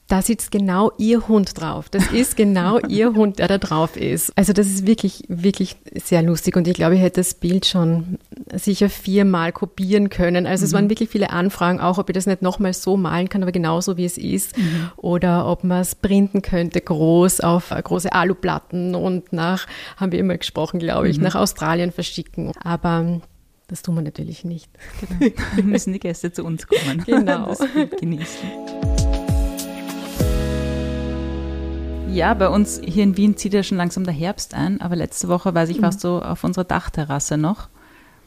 da 0.07 0.21
sitzt 0.21 0.51
genau 0.51 0.91
ihr 0.97 1.27
Hund 1.27 1.59
drauf. 1.59 1.89
Das 1.89 2.11
ist 2.11 2.37
genau 2.37 2.79
ihr 2.87 3.13
Hund, 3.13 3.39
der 3.39 3.47
da 3.47 3.57
drauf 3.57 3.97
ist. 3.97 4.31
Also 4.37 4.53
das 4.53 4.67
ist 4.67 4.87
wirklich, 4.87 5.23
wirklich 5.27 5.75
sehr 5.95 6.21
lustig 6.21 6.55
und 6.55 6.67
ich 6.67 6.75
glaube, 6.75 6.95
ich 6.95 7.01
hätte 7.01 7.19
das 7.19 7.33
Bild 7.33 7.65
schon 7.65 8.17
sicher 8.53 8.89
viermal 8.89 9.51
kopieren 9.51 10.09
können. 10.09 10.47
Also 10.47 10.63
mhm. 10.63 10.65
es 10.65 10.73
waren 10.73 10.89
wirklich 10.89 11.09
viele 11.09 11.31
Anfragen, 11.31 11.79
auch 11.79 11.97
ob 11.97 12.09
ich 12.09 12.13
das 12.13 12.25
nicht 12.25 12.41
nochmal 12.41 12.73
so 12.73 12.95
malen 12.95 13.27
kann, 13.27 13.43
aber 13.43 13.51
genauso 13.51 13.97
wie 13.97 14.05
es 14.05 14.17
ist. 14.17 14.57
Mhm. 14.57 14.91
Oder 14.95 15.45
ob 15.47 15.63
man 15.63 15.81
es 15.81 15.95
printen 15.95 16.41
könnte, 16.41 16.79
groß 16.79 17.41
auf 17.41 17.69
große 17.69 18.13
Aluplatten 18.13 18.95
und 18.95 19.33
nach, 19.33 19.67
haben 19.97 20.11
wir 20.11 20.19
immer 20.19 20.37
gesprochen, 20.37 20.79
glaube 20.79 21.09
ich, 21.09 21.17
mhm. 21.17 21.23
nach 21.23 21.35
Australien 21.35 21.91
verschicken. 21.91 22.53
Aber 22.63 23.19
das 23.67 23.81
tun 23.81 23.95
wir 23.95 24.01
natürlich 24.01 24.45
nicht. 24.45 24.69
Genau. 25.19 25.67
müssen 25.67 25.91
die 25.91 25.99
Gäste 25.99 26.31
zu 26.31 26.43
uns 26.43 26.67
kommen. 26.67 27.03
Genau. 27.05 27.47
Das 27.47 27.59
genießen. 27.99 28.66
Ja, 32.11 32.33
bei 32.33 32.49
uns 32.49 32.81
hier 32.83 33.03
in 33.03 33.17
Wien 33.17 33.37
zieht 33.37 33.53
ja 33.53 33.63
schon 33.63 33.77
langsam 33.77 34.03
der 34.03 34.13
Herbst 34.13 34.53
ein, 34.53 34.81
aber 34.81 34.95
letzte 34.95 35.27
Woche, 35.27 35.53
weiß 35.53 35.69
ich, 35.69 35.81
warst 35.81 36.03
mhm. 36.03 36.07
du 36.07 36.19
auf 36.19 36.43
unserer 36.43 36.63
Dachterrasse 36.63 37.37
noch. 37.37 37.69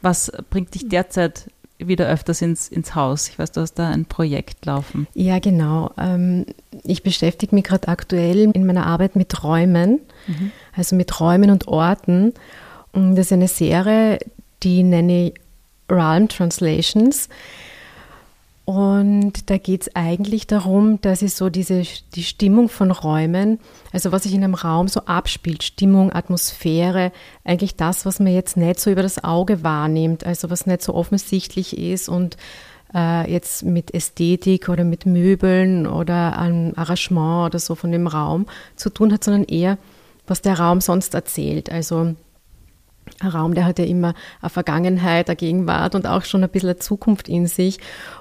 Was 0.02 0.32
bringt 0.50 0.74
dich 0.74 0.88
derzeit 0.88 1.50
wieder 1.78 2.08
öfters 2.08 2.42
ins, 2.42 2.68
ins 2.68 2.94
Haus? 2.94 3.28
Ich 3.28 3.38
weiß, 3.38 3.52
du 3.52 3.60
hast 3.60 3.74
da 3.74 3.88
ein 3.88 4.04
Projekt 4.04 4.64
laufen. 4.66 5.06
Ja, 5.14 5.38
genau. 5.38 5.90
Ähm, 5.98 6.46
ich 6.84 7.02
beschäftige 7.02 7.54
mich 7.54 7.64
gerade 7.64 7.88
aktuell 7.88 8.50
in 8.52 8.66
meiner 8.66 8.86
Arbeit 8.86 9.16
mit 9.16 9.42
Räumen, 9.42 10.00
mhm. 10.26 10.52
also 10.76 10.94
mit 10.96 11.20
Räumen 11.20 11.50
und 11.50 11.68
Orten. 11.68 12.34
Und 12.92 13.16
das 13.16 13.26
ist 13.26 13.32
eine 13.32 13.48
Serie, 13.48 14.18
die 14.62 14.82
nenne 14.82 15.26
ich 15.26 15.34
Realm 15.90 16.28
Translations. 16.28 17.28
Und 18.70 19.50
da 19.50 19.58
geht 19.58 19.82
es 19.82 19.96
eigentlich 19.96 20.46
darum, 20.46 21.00
dass 21.00 21.22
es 21.22 21.36
so 21.36 21.50
diese, 21.50 21.82
die 22.14 22.22
Stimmung 22.22 22.68
von 22.68 22.92
Räumen, 22.92 23.58
also 23.92 24.12
was 24.12 24.22
sich 24.22 24.32
in 24.32 24.44
einem 24.44 24.54
Raum 24.54 24.86
so 24.86 25.00
abspielt, 25.06 25.64
Stimmung, 25.64 26.12
Atmosphäre, 26.12 27.10
eigentlich 27.42 27.74
das, 27.74 28.06
was 28.06 28.20
man 28.20 28.32
jetzt 28.32 28.56
nicht 28.56 28.78
so 28.78 28.92
über 28.92 29.02
das 29.02 29.24
Auge 29.24 29.64
wahrnimmt, 29.64 30.24
also 30.24 30.50
was 30.50 30.66
nicht 30.66 30.82
so 30.82 30.94
offensichtlich 30.94 31.78
ist 31.78 32.08
und 32.08 32.36
äh, 32.94 33.28
jetzt 33.28 33.64
mit 33.64 33.92
Ästhetik 33.92 34.68
oder 34.68 34.84
mit 34.84 35.04
Möbeln 35.04 35.88
oder 35.88 36.38
einem 36.38 36.74
Arrangement 36.76 37.46
oder 37.46 37.58
so 37.58 37.74
von 37.74 37.90
dem 37.90 38.06
Raum 38.06 38.46
zu 38.76 38.88
tun 38.88 39.12
hat, 39.12 39.24
sondern 39.24 39.46
eher, 39.46 39.78
was 40.28 40.42
der 40.42 40.60
Raum 40.60 40.80
sonst 40.80 41.14
erzählt. 41.14 41.72
Also 41.72 42.14
ein 43.20 43.28
Raum, 43.28 43.54
der 43.54 43.64
hat 43.64 43.78
ja 43.78 43.84
immer 43.84 44.14
eine 44.40 44.50
Vergangenheit, 44.50 45.28
eine 45.28 45.36
Gegenwart 45.36 45.94
und 45.94 46.06
auch 46.06 46.24
schon 46.24 46.42
ein 46.42 46.50
bisschen 46.50 46.70
eine 46.70 46.78
Zukunft 46.78 47.28
in 47.28 47.46
sich. 47.46 47.78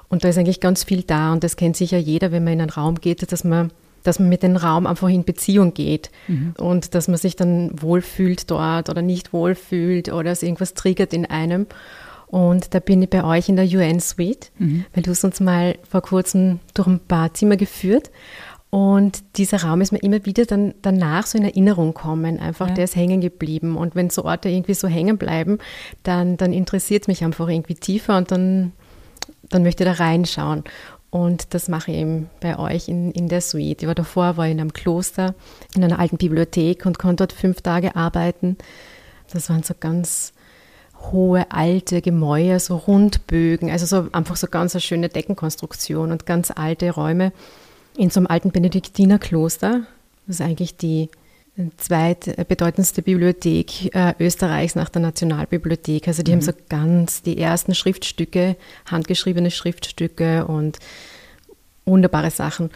Und 0.08 0.24
da 0.24 0.28
ist 0.28 0.38
eigentlich 0.38 0.60
ganz 0.60 0.84
viel 0.84 1.02
da. 1.02 1.32
Und 1.32 1.44
das 1.44 1.56
kennt 1.56 1.76
sicher 1.76 1.98
jeder, 1.98 2.32
wenn 2.32 2.44
man 2.44 2.54
in 2.54 2.60
einen 2.60 2.70
Raum 2.70 2.96
geht, 2.96 3.30
dass 3.32 3.44
man, 3.44 3.70
dass 4.02 4.18
man 4.18 4.28
mit 4.28 4.42
dem 4.42 4.56
Raum 4.56 4.86
einfach 4.86 5.08
in 5.08 5.24
Beziehung 5.24 5.74
geht. 5.74 6.10
Mhm. 6.28 6.54
Und 6.58 6.94
dass 6.94 7.08
man 7.08 7.16
sich 7.16 7.36
dann 7.36 7.70
wohlfühlt 7.80 8.50
dort 8.50 8.90
oder 8.90 9.02
nicht 9.02 9.32
wohlfühlt 9.32 10.12
oder 10.12 10.30
es 10.30 10.42
irgendwas 10.42 10.74
triggert 10.74 11.12
in 11.12 11.26
einem. 11.26 11.66
Und 12.26 12.74
da 12.74 12.78
bin 12.78 13.02
ich 13.02 13.10
bei 13.10 13.24
euch 13.24 13.48
in 13.48 13.56
der 13.56 13.66
UN-Suite, 13.66 14.52
mhm. 14.58 14.84
weil 14.94 15.02
du 15.02 15.10
hast 15.10 15.24
uns 15.24 15.40
mal 15.40 15.76
vor 15.88 16.00
kurzem 16.00 16.60
durch 16.74 16.86
ein 16.86 17.00
paar 17.00 17.34
Zimmer 17.34 17.56
geführt. 17.56 18.10
Und 18.70 19.24
dieser 19.36 19.62
Raum 19.62 19.80
ist 19.80 19.90
mir 19.90 19.98
immer 19.98 20.24
wieder 20.24 20.44
dann 20.44 20.74
danach 20.80 21.26
so 21.26 21.36
in 21.36 21.44
Erinnerung 21.44 21.92
kommen. 21.92 22.38
Einfach, 22.38 22.68
ja. 22.68 22.74
der 22.74 22.84
ist 22.84 22.94
hängen 22.94 23.20
geblieben. 23.20 23.76
Und 23.76 23.96
wenn 23.96 24.10
so 24.10 24.24
Orte 24.24 24.48
irgendwie 24.48 24.74
so 24.74 24.86
hängen 24.86 25.18
bleiben, 25.18 25.58
dann, 26.04 26.36
dann 26.36 26.52
interessiert 26.52 27.02
es 27.02 27.08
mich 27.08 27.24
einfach 27.24 27.48
irgendwie 27.48 27.74
tiefer 27.74 28.16
und 28.16 28.30
dann, 28.30 28.72
dann 29.48 29.64
möchte 29.64 29.82
ich 29.82 29.90
da 29.90 30.04
reinschauen. 30.04 30.62
Und 31.10 31.52
das 31.54 31.68
mache 31.68 31.90
ich 31.90 31.98
eben 31.98 32.30
bei 32.40 32.56
euch 32.56 32.88
in, 32.88 33.10
in 33.10 33.28
der 33.28 33.40
Suite. 33.40 33.82
Ich 33.82 33.88
war 33.88 33.96
davor, 33.96 34.36
war 34.36 34.46
in 34.46 34.60
einem 34.60 34.72
Kloster, 34.72 35.34
in 35.74 35.82
einer 35.82 35.98
alten 35.98 36.18
Bibliothek 36.18 36.86
und 36.86 37.00
konnte 37.00 37.26
dort 37.26 37.32
fünf 37.32 37.62
Tage 37.62 37.96
arbeiten. 37.96 38.56
Das 39.32 39.50
waren 39.50 39.64
so 39.64 39.74
ganz 39.78 40.32
hohe 41.10 41.50
alte 41.50 42.02
Gemäuer, 42.02 42.60
so 42.60 42.76
Rundbögen, 42.76 43.70
also 43.70 43.86
so 43.86 44.08
einfach 44.12 44.36
so 44.36 44.46
ganz 44.46 44.74
eine 44.74 44.82
schöne 44.82 45.08
Deckenkonstruktion 45.08 46.12
und 46.12 46.26
ganz 46.26 46.52
alte 46.54 46.90
Räume 46.92 47.32
in 47.96 48.10
so 48.10 48.20
einem 48.20 48.26
alten 48.26 48.50
Benediktinerkloster. 48.50 49.82
Das 50.26 50.36
ist 50.36 50.40
eigentlich 50.40 50.76
die 50.76 51.08
zweitbedeutendste 51.76 53.02
Bibliothek 53.02 53.94
äh, 53.94 54.14
Österreichs 54.18 54.74
nach 54.74 54.88
der 54.88 55.02
Nationalbibliothek. 55.02 56.08
Also 56.08 56.22
die 56.22 56.30
mhm. 56.30 56.36
haben 56.36 56.42
so 56.42 56.52
ganz 56.68 57.22
die 57.22 57.38
ersten 57.38 57.74
Schriftstücke, 57.74 58.56
handgeschriebene 58.86 59.50
Schriftstücke 59.50 60.46
und 60.46 60.78
wunderbare 61.84 62.30
Sachen 62.30 62.70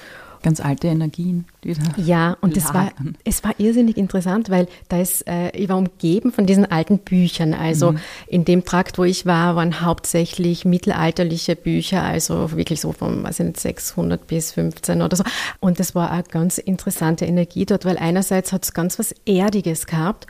ganz 0.44 0.60
alte 0.60 0.86
Energien. 0.86 1.46
Die 1.64 1.74
da 1.74 1.82
ja, 1.96 2.36
und 2.40 2.56
es 2.56 2.72
war, 2.72 2.92
es 3.24 3.42
war 3.42 3.58
irrsinnig 3.58 3.96
interessant, 3.96 4.50
weil 4.50 4.68
da 4.88 5.00
ist, 5.00 5.26
äh, 5.26 5.50
ich 5.50 5.68
war 5.68 5.78
umgeben 5.78 6.30
von 6.30 6.46
diesen 6.46 6.70
alten 6.70 6.98
Büchern. 6.98 7.54
Also 7.54 7.92
mhm. 7.92 7.98
in 8.28 8.44
dem 8.44 8.64
Trakt, 8.64 8.98
wo 8.98 9.04
ich 9.04 9.26
war, 9.26 9.56
waren 9.56 9.80
hauptsächlich 9.80 10.64
mittelalterliche 10.64 11.56
Bücher, 11.56 12.02
also 12.02 12.52
wirklich 12.52 12.80
so 12.80 12.92
von, 12.92 13.24
weiß 13.24 13.40
ich 13.40 13.46
nicht, 13.46 13.60
600 13.60 14.26
bis 14.26 14.52
15 14.52 15.02
oder 15.02 15.16
so. 15.16 15.24
Und 15.58 15.80
das 15.80 15.96
war 15.96 16.12
eine 16.12 16.22
ganz 16.22 16.58
interessante 16.58 17.24
Energie 17.24 17.64
dort, 17.64 17.84
weil 17.84 17.98
einerseits 17.98 18.52
hat 18.52 18.64
es 18.64 18.74
ganz 18.74 18.98
was 18.98 19.12
Erdiges 19.24 19.86
gehabt 19.86 20.26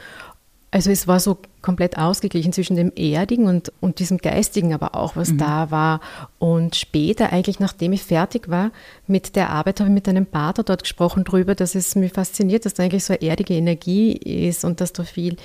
also 0.74 0.90
es 0.90 1.06
war 1.06 1.20
so 1.20 1.38
komplett 1.62 1.98
ausgeglichen 1.98 2.52
zwischen 2.52 2.74
dem 2.74 2.90
Erdigen 2.96 3.46
und, 3.46 3.72
und 3.78 4.00
diesem 4.00 4.18
Geistigen 4.18 4.74
aber 4.74 4.96
auch, 4.96 5.14
was 5.14 5.30
mhm. 5.30 5.38
da 5.38 5.70
war. 5.70 6.00
Und 6.40 6.74
später, 6.74 7.32
eigentlich 7.32 7.60
nachdem 7.60 7.92
ich 7.92 8.02
fertig 8.02 8.48
war 8.48 8.72
mit 9.06 9.36
der 9.36 9.50
Arbeit, 9.50 9.78
habe 9.78 9.88
ich 9.88 9.94
mit 9.94 10.08
einem 10.08 10.26
Pater 10.26 10.64
dort 10.64 10.82
gesprochen 10.82 11.22
darüber, 11.22 11.54
dass 11.54 11.76
es 11.76 11.94
mich 11.94 12.12
fasziniert, 12.12 12.66
dass 12.66 12.74
da 12.74 12.82
eigentlich 12.82 13.04
so 13.04 13.12
eine 13.12 13.22
erdige 13.22 13.54
Energie 13.54 14.14
ist 14.14 14.64
und 14.64 14.80
dass 14.80 14.92
da 14.92 15.04
viel 15.04 15.36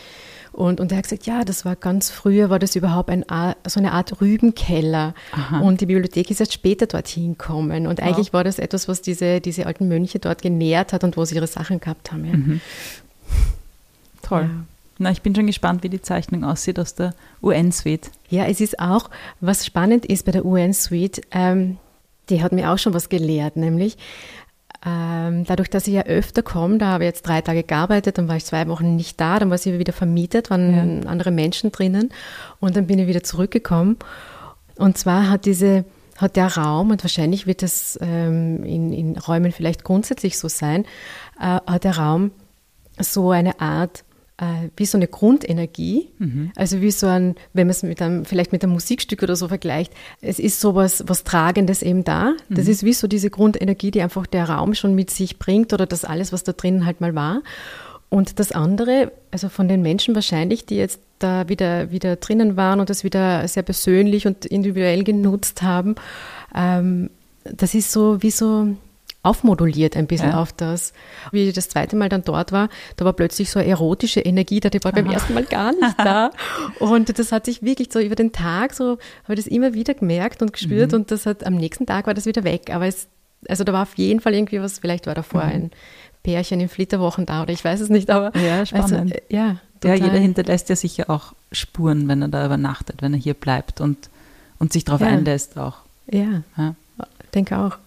und, 0.51 0.79
und 0.79 0.91
er 0.91 0.97
hat 0.97 1.03
gesagt, 1.03 1.27
ja, 1.27 1.45
das 1.45 1.63
war 1.63 1.75
ganz 1.75 2.09
früher, 2.09 2.49
war 2.49 2.57
das 2.57 2.75
überhaupt 2.75 3.11
ein, 3.11 3.23
so 3.67 3.79
eine 3.79 3.91
Art 3.91 4.19
Rübenkeller. 4.19 5.13
Aha. 5.31 5.59
Und 5.59 5.79
die 5.79 5.85
Bibliothek 5.85 6.31
ist 6.31 6.39
erst 6.39 6.53
später 6.53 6.87
dorthin 6.87 7.37
gekommen. 7.37 7.85
Und 7.85 8.01
eigentlich 8.01 8.29
wow. 8.29 8.33
war 8.33 8.43
das 8.43 8.57
etwas, 8.57 8.87
was 8.87 9.03
diese, 9.03 9.41
diese 9.41 9.67
alten 9.67 9.87
Mönche 9.87 10.17
dort 10.17 10.41
genährt 10.41 10.91
hat 10.91 11.03
und 11.03 11.17
wo 11.17 11.23
sie 11.23 11.35
ihre 11.35 11.45
Sachen 11.45 11.79
gehabt 11.79 12.11
haben. 12.11 12.25
Ja. 12.25 12.35
Mhm. 12.35 12.61
Toll. 14.23 14.49
Ja. 14.51 14.65
Na, 14.99 15.11
ich 15.11 15.21
bin 15.21 15.33
schon 15.33 15.47
gespannt, 15.47 15.81
wie 15.83 15.89
die 15.89 16.01
Zeichnung 16.01 16.43
aussieht 16.43 16.77
aus 16.77 16.93
der 16.93 17.13
UN-Suite. 17.41 18.11
Ja, 18.29 18.45
es 18.45 18.59
ist 18.59 18.79
auch, 18.79 19.09
was 19.39 19.65
spannend 19.65 20.05
ist 20.05 20.25
bei 20.25 20.33
der 20.33 20.45
UN-Suite, 20.45 21.21
ähm, 21.31 21.77
die 22.29 22.43
hat 22.43 22.51
mir 22.51 22.69
auch 22.69 22.77
schon 22.77 22.93
was 22.93 23.07
gelehrt, 23.07 23.55
nämlich 23.55 23.97
ähm, 24.85 25.45
dadurch, 25.45 25.69
dass 25.69 25.87
ich 25.87 25.93
ja 25.93 26.03
öfter 26.03 26.43
komme, 26.43 26.77
da 26.77 26.87
habe 26.87 27.05
ich 27.05 27.09
jetzt 27.09 27.25
drei 27.25 27.41
Tage 27.41 27.63
gearbeitet, 27.63 28.17
dann 28.17 28.27
war 28.27 28.35
ich 28.35 28.45
zwei 28.45 28.67
Wochen 28.67 28.97
nicht 28.97 29.19
da, 29.19 29.39
dann 29.39 29.49
war 29.49 29.57
sie 29.57 29.79
wieder 29.79 29.93
vermietet, 29.93 30.49
waren 30.49 31.01
ja. 31.03 31.09
andere 31.09 31.31
Menschen 31.31 31.71
drinnen 31.71 32.11
und 32.59 32.75
dann 32.75 32.87
bin 32.87 32.99
ich 32.99 33.07
wieder 33.07 33.23
zurückgekommen. 33.23 33.97
Und 34.75 34.97
zwar 34.97 35.29
hat 35.29 35.45
diese 35.45 35.85
hat 36.17 36.35
der 36.35 36.57
Raum, 36.57 36.91
und 36.91 37.01
wahrscheinlich 37.03 37.47
wird 37.47 37.63
es 37.63 37.97
ähm, 38.01 38.63
in, 38.65 38.91
in 38.91 39.17
Räumen 39.17 39.53
vielleicht 39.53 39.85
grundsätzlich 39.85 40.37
so 40.37 40.49
sein, 40.49 40.83
äh, 41.39 41.59
hat 41.65 41.85
der 41.85 41.97
Raum 41.97 42.31
so 42.99 43.31
eine 43.31 43.61
Art 43.61 44.03
äh, 44.39 44.69
wie 44.77 44.85
so 44.85 44.97
eine 44.97 45.07
Grundenergie, 45.07 46.09
mhm. 46.17 46.51
also 46.55 46.81
wie 46.81 46.91
so 46.91 47.07
ein, 47.07 47.35
wenn 47.53 47.67
man 47.67 47.71
es 47.71 47.83
mit 47.83 48.01
einem, 48.01 48.25
vielleicht 48.25 48.51
mit 48.51 48.63
einem 48.63 48.73
Musikstück 48.73 49.21
oder 49.21 49.35
so 49.35 49.49
vergleicht, 49.49 49.93
es 50.21 50.39
ist 50.39 50.61
sowas 50.61 51.03
was 51.07 51.23
Tragendes 51.23 51.81
eben 51.81 52.03
da. 52.03 52.33
Das 52.49 52.65
mhm. 52.65 52.71
ist 52.71 52.83
wie 52.83 52.93
so 52.93 53.07
diese 53.07 53.29
Grundenergie, 53.29 53.91
die 53.91 54.01
einfach 54.01 54.25
der 54.25 54.49
Raum 54.49 54.73
schon 54.73 54.95
mit 54.95 55.09
sich 55.11 55.39
bringt 55.39 55.73
oder 55.73 55.85
das 55.85 56.05
alles, 56.05 56.31
was 56.31 56.43
da 56.43 56.53
drinnen 56.53 56.85
halt 56.85 57.01
mal 57.01 57.15
war. 57.15 57.41
Und 58.07 58.39
das 58.39 58.51
andere, 58.51 59.11
also 59.29 59.49
von 59.49 59.67
den 59.67 59.81
Menschen 59.81 60.15
wahrscheinlich, 60.15 60.65
die 60.65 60.77
jetzt 60.77 61.01
da 61.19 61.49
wieder, 61.49 61.91
wieder 61.91 62.15
drinnen 62.15 62.55
waren 62.55 62.79
und 62.79 62.89
das 62.89 63.03
wieder 63.03 63.47
sehr 63.47 63.63
persönlich 63.63 64.25
und 64.25 64.45
individuell 64.45 65.03
genutzt 65.03 65.61
haben, 65.61 65.95
ähm, 66.55 67.09
das 67.43 67.75
ist 67.75 67.91
so 67.91 68.21
wie 68.23 68.31
so, 68.31 68.75
aufmoduliert 69.21 69.97
ein 69.97 70.07
bisschen 70.07 70.29
ja. 70.29 70.41
auf 70.41 70.53
das. 70.53 70.93
Wie 71.31 71.47
ich 71.47 71.53
das 71.53 71.69
zweite 71.69 71.95
Mal 71.95 72.09
dann 72.09 72.23
dort 72.23 72.51
war, 72.51 72.69
da 72.95 73.05
war 73.05 73.13
plötzlich 73.13 73.51
so 73.51 73.59
eine 73.59 73.67
erotische 73.67 74.21
Energie 74.21 74.59
da, 74.59 74.69
die 74.69 74.83
war 74.83 74.93
Aha. 74.93 75.01
beim 75.01 75.11
ersten 75.11 75.33
Mal 75.33 75.43
gar 75.43 75.71
nicht 75.73 75.97
da. 75.97 76.31
Und 76.79 77.17
das 77.17 77.31
hat 77.31 77.45
sich 77.45 77.61
wirklich 77.61 77.91
so 77.91 77.99
über 77.99 78.15
den 78.15 78.31
Tag 78.31 78.73
so, 78.73 78.97
habe 79.23 79.33
ich 79.33 79.39
das 79.39 79.47
immer 79.47 79.73
wieder 79.73 79.93
gemerkt 79.93 80.41
und 80.41 80.53
gespürt 80.53 80.91
mhm. 80.91 80.99
und 80.99 81.11
das 81.11 81.25
hat, 81.25 81.45
am 81.45 81.55
nächsten 81.55 81.85
Tag 81.85 82.07
war 82.07 82.13
das 82.13 82.25
wieder 82.25 82.43
weg. 82.43 82.73
Aber 82.73 82.87
es, 82.87 83.07
also 83.47 83.63
da 83.63 83.73
war 83.73 83.83
auf 83.83 83.97
jeden 83.97 84.21
Fall 84.21 84.33
irgendwie 84.33 84.61
was, 84.61 84.79
vielleicht 84.79 85.07
war 85.07 85.15
davor 85.15 85.43
mhm. 85.43 85.49
ein 85.49 85.71
Pärchen 86.23 86.59
in 86.59 86.69
Flitterwochen 86.69 87.25
da 87.25 87.43
oder 87.43 87.51
ich 87.51 87.63
weiß 87.63 87.79
es 87.81 87.89
nicht, 87.89 88.09
aber. 88.09 88.37
Ja, 88.37 88.65
spannend. 88.65 89.13
Also, 89.13 89.15
ja, 89.29 89.57
ja, 89.83 89.93
jeder 89.95 90.17
hinterlässt 90.17 90.69
ja 90.69 90.75
sicher 90.75 91.09
auch 91.09 91.33
Spuren, 91.51 92.07
wenn 92.07 92.21
er 92.21 92.27
da 92.27 92.45
übernachtet, 92.45 93.01
wenn 93.01 93.13
er 93.13 93.19
hier 93.19 93.33
bleibt 93.33 93.81
und, 93.81 94.09
und 94.59 94.73
sich 94.73 94.85
darauf 94.85 95.01
ja. 95.01 95.07
einlässt 95.07 95.57
auch. 95.57 95.77
Ja, 96.11 96.43
ja. 96.57 96.75
denke 97.33 97.57
auch. 97.57 97.77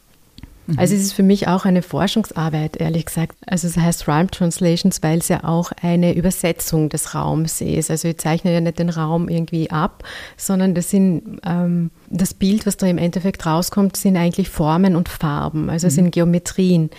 Mhm. 0.73 0.79
Also 0.79 0.95
es 0.95 1.03
ist 1.03 1.13
für 1.13 1.23
mich 1.23 1.49
auch 1.49 1.65
eine 1.65 1.83
Forschungsarbeit, 1.83 2.77
ehrlich 2.77 3.07
gesagt. 3.07 3.37
Also 3.47 3.69
es 3.69 3.77
heißt 3.77 4.09
Rhyme 4.09 4.31
Translations, 4.31 5.03
weil 5.03 5.19
es 5.19 5.29
ja 5.29 5.45
auch 5.45 5.73
eine 5.83 6.15
Übersetzung 6.15 6.89
des 6.89 7.15
Raums 7.15 7.61
ist. 7.61 7.91
Also 7.91 8.09
ich 8.09 8.19
zeichne 8.19 8.53
ja 8.53 8.61
nicht 8.61 8.79
den 8.79 8.91
Raum 8.91 9.29
irgendwie 9.29 9.71
ab, 9.71 10.05
sondern 10.37 10.75
das 10.75 10.91
sind 10.91 11.41
ähm, 11.45 11.91
das 12.09 12.35
Bild, 12.35 12.67
was 12.67 12.77
da 12.77 12.87
im 12.87 12.99
Endeffekt 12.99 13.47
rauskommt, 13.47 13.97
sind 13.97 14.17
eigentlich 14.17 14.49
Formen 14.49 14.97
und 14.97 15.09
Farben. 15.09 15.71
Also 15.71 15.87
es 15.87 15.95
mhm. 15.95 15.97
sind 15.97 16.11
Geometrien. 16.13 16.91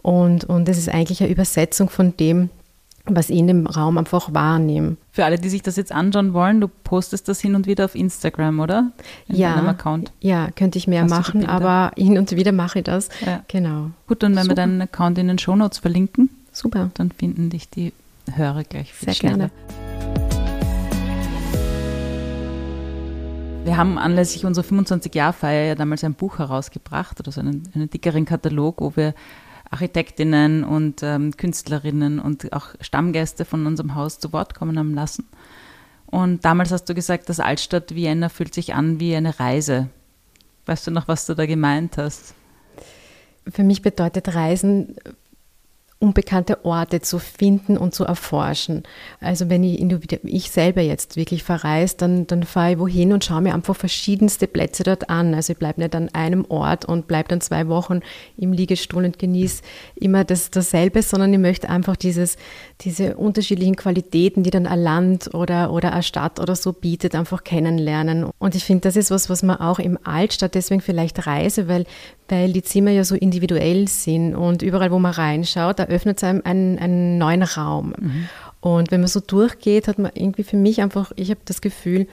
Und, 0.00 0.44
und 0.44 0.68
es 0.68 0.78
ist 0.78 0.88
eigentlich 0.88 1.22
eine 1.22 1.30
Übersetzung 1.30 1.90
von 1.90 2.16
dem, 2.16 2.50
was 3.10 3.30
ich 3.30 3.38
in 3.38 3.46
dem 3.46 3.66
Raum 3.66 3.98
einfach 3.98 4.32
wahrnehme. 4.34 4.96
Für 5.12 5.24
alle, 5.24 5.38
die 5.38 5.48
sich 5.48 5.62
das 5.62 5.76
jetzt 5.76 5.92
anschauen 5.92 6.32
wollen, 6.32 6.60
du 6.60 6.68
postest 6.68 7.28
das 7.28 7.40
hin 7.40 7.54
und 7.54 7.66
wieder 7.66 7.84
auf 7.84 7.94
Instagram, 7.94 8.60
oder? 8.60 8.92
In 9.28 9.36
ja, 9.36 9.56
Account. 9.66 10.12
ja, 10.20 10.48
könnte 10.54 10.78
ich 10.78 10.86
mehr 10.86 11.02
Hast 11.02 11.10
machen, 11.10 11.46
aber 11.46 11.92
hin 11.96 12.18
und 12.18 12.30
wieder 12.32 12.52
mache 12.52 12.80
ich 12.80 12.84
das. 12.84 13.08
Ja. 13.24 13.42
Genau. 13.48 13.90
Gut, 14.06 14.22
und 14.24 14.36
wenn 14.36 14.42
Super. 14.44 14.48
wir 14.50 14.54
deinen 14.56 14.82
Account 14.82 15.18
in 15.18 15.28
den 15.28 15.38
Shownotes 15.38 15.78
verlinken, 15.78 16.30
Super. 16.52 16.90
dann 16.94 17.10
finden 17.10 17.50
dich 17.50 17.68
die 17.68 17.92
Hörer 18.32 18.64
gleich 18.64 18.92
viel 18.92 19.06
Sehr 19.06 19.14
schneller. 19.14 19.36
gerne. 19.48 19.50
Wir 23.64 23.76
haben 23.76 23.98
anlässlich 23.98 24.46
unserer 24.46 24.64
25-Jahr-Feier 24.64 25.66
ja 25.66 25.74
damals 25.74 26.02
ein 26.02 26.14
Buch 26.14 26.38
herausgebracht 26.38 27.20
oder 27.20 27.30
so 27.32 27.40
einen, 27.40 27.68
einen 27.74 27.90
dickeren 27.90 28.24
Katalog, 28.24 28.80
wo 28.80 28.96
wir 28.96 29.12
Architektinnen 29.70 30.64
und 30.64 31.02
ähm, 31.02 31.36
Künstlerinnen 31.36 32.18
und 32.18 32.52
auch 32.52 32.68
Stammgäste 32.80 33.44
von 33.44 33.66
unserem 33.66 33.94
Haus 33.94 34.18
zu 34.18 34.32
Wort 34.32 34.54
kommen 34.54 34.78
haben 34.78 34.94
lassen. 34.94 35.28
Und 36.06 36.44
damals 36.44 36.72
hast 36.72 36.84
du 36.84 36.94
gesagt, 36.94 37.28
das 37.28 37.38
Altstadt 37.38 37.94
Vienna 37.94 38.30
fühlt 38.30 38.54
sich 38.54 38.74
an 38.74 38.98
wie 38.98 39.14
eine 39.14 39.38
Reise. 39.38 39.88
Weißt 40.66 40.86
du 40.86 40.90
noch, 40.90 41.06
was 41.06 41.26
du 41.26 41.34
da 41.34 41.44
gemeint 41.46 41.98
hast? 41.98 42.34
Für 43.46 43.62
mich 43.62 43.82
bedeutet 43.82 44.34
Reisen 44.34 44.96
unbekannte 46.00 46.64
Orte 46.64 47.00
zu 47.00 47.18
finden 47.18 47.76
und 47.76 47.92
zu 47.92 48.04
erforschen. 48.04 48.84
Also 49.20 49.50
wenn 49.50 49.64
ich, 49.64 49.82
ich 50.22 50.50
selber 50.50 50.80
jetzt 50.80 51.16
wirklich 51.16 51.42
verreise, 51.42 51.96
dann, 51.96 52.26
dann 52.28 52.44
fahre 52.44 52.72
ich 52.72 52.78
wohin 52.78 53.12
und 53.12 53.24
schaue 53.24 53.40
mir 53.40 53.52
einfach 53.52 53.74
verschiedenste 53.74 54.46
Plätze 54.46 54.84
dort 54.84 55.10
an. 55.10 55.34
Also 55.34 55.54
ich 55.54 55.58
bleibe 55.58 55.80
nicht 55.80 55.96
an 55.96 56.08
einem 56.10 56.44
Ort 56.48 56.84
und 56.84 57.08
bleibe 57.08 57.28
dann 57.30 57.40
zwei 57.40 57.66
Wochen 57.66 58.00
im 58.36 58.52
Liegestuhl 58.52 59.04
und 59.04 59.18
genieße 59.18 59.62
immer 59.96 60.22
das, 60.22 60.50
dasselbe, 60.50 61.02
sondern 61.02 61.32
ich 61.32 61.40
möchte 61.40 61.68
einfach 61.68 61.96
dieses, 61.96 62.36
diese 62.82 63.16
unterschiedlichen 63.16 63.74
Qualitäten, 63.74 64.44
die 64.44 64.50
dann 64.50 64.68
ein 64.68 64.80
Land 64.80 65.34
oder, 65.34 65.72
oder 65.72 65.92
eine 65.92 66.04
Stadt 66.04 66.38
oder 66.38 66.54
so 66.54 66.72
bietet, 66.72 67.16
einfach 67.16 67.42
kennenlernen. 67.42 68.26
Und 68.38 68.54
ich 68.54 68.64
finde, 68.64 68.82
das 68.82 68.94
ist 68.94 69.10
was, 69.10 69.30
was 69.30 69.42
man 69.42 69.56
auch 69.56 69.80
im 69.80 69.98
Altstadt 70.04 70.54
deswegen 70.54 70.80
vielleicht 70.80 71.26
reise, 71.26 71.66
weil, 71.66 71.86
weil 72.28 72.52
die 72.52 72.62
Zimmer 72.62 72.92
ja 72.92 73.02
so 73.02 73.16
individuell 73.16 73.88
sind 73.88 74.36
und 74.36 74.62
überall, 74.62 74.92
wo 74.92 75.00
man 75.00 75.12
reinschaut, 75.12 75.80
da 75.80 75.87
öffnet 75.88 76.18
es 76.18 76.24
einem 76.24 76.42
einen, 76.44 76.78
einen 76.78 77.18
neuen 77.18 77.42
Raum. 77.42 77.94
Mhm. 77.98 78.28
Und 78.60 78.90
wenn 78.90 79.00
man 79.00 79.08
so 79.08 79.20
durchgeht, 79.20 79.88
hat 79.88 79.98
man 79.98 80.12
irgendwie 80.14 80.44
für 80.44 80.56
mich 80.56 80.80
einfach, 80.80 81.12
ich 81.16 81.30
habe 81.30 81.40
das 81.44 81.60
Gefühl, 81.60 82.06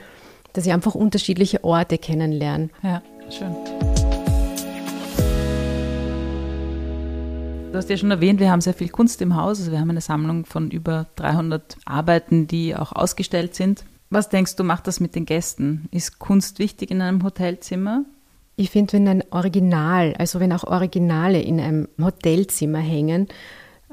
dass 0.54 0.66
ich 0.66 0.74
einfach 0.74 0.96
unterschiedliche 0.96 1.64
Orte 1.64 1.98
kennenlerne. 1.98 2.70
Ja, 2.82 3.02
schön. 3.30 3.56
Du 7.72 7.80
hast 7.80 7.90
ja 7.90 7.98
schon 7.98 8.12
erwähnt, 8.12 8.40
wir 8.40 8.50
haben 8.52 8.62
sehr 8.62 8.74
viel 8.74 8.88
Kunst 8.88 9.22
im 9.22 9.36
Haus. 9.36 9.60
Also 9.60 9.72
wir 9.72 9.82
haben 9.82 9.90
eine 9.90 10.00
Sammlung 10.00 10.46
von 10.46 10.72
über 10.72 11.08
300 11.18 11.76
Arbeiten, 11.84 12.48
die 12.48 12.74
auch 12.74 12.94
ausgestellt 12.94 13.54
sind. 13.54 13.84
Was 14.10 14.30
denkst 14.30 14.56
du, 14.56 14.64
macht 14.64 14.88
das 14.88 15.02
mit 15.02 15.14
den 15.14 15.26
Gästen? 15.26 15.90
Ist 15.92 16.18
Kunst 16.18 16.60
wichtig 16.60 16.90
in 16.90 17.02
einem 17.02 17.22
Hotelzimmer? 17.22 18.06
Ich 18.56 18.70
finde, 18.70 18.94
wenn 18.94 19.08
ein 19.10 19.24
Original, 19.32 20.14
also 20.18 20.40
wenn 20.40 20.54
auch 20.54 20.64
Originale 20.64 21.42
in 21.42 21.60
einem 21.60 21.90
Hotelzimmer 22.00 22.80
hängen, 22.80 23.28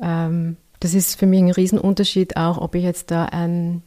ähm, 0.01 0.57
das 0.81 0.95
ist 0.95 1.19
für 1.19 1.27
mich 1.27 1.41
ein 1.41 1.51
Riesenunterschied 1.51 2.37
auch, 2.37 2.59
ob 2.59 2.75
ich 2.75 2.83
jetzt 2.83 3.11
da 3.11 3.27
ein 3.27 3.83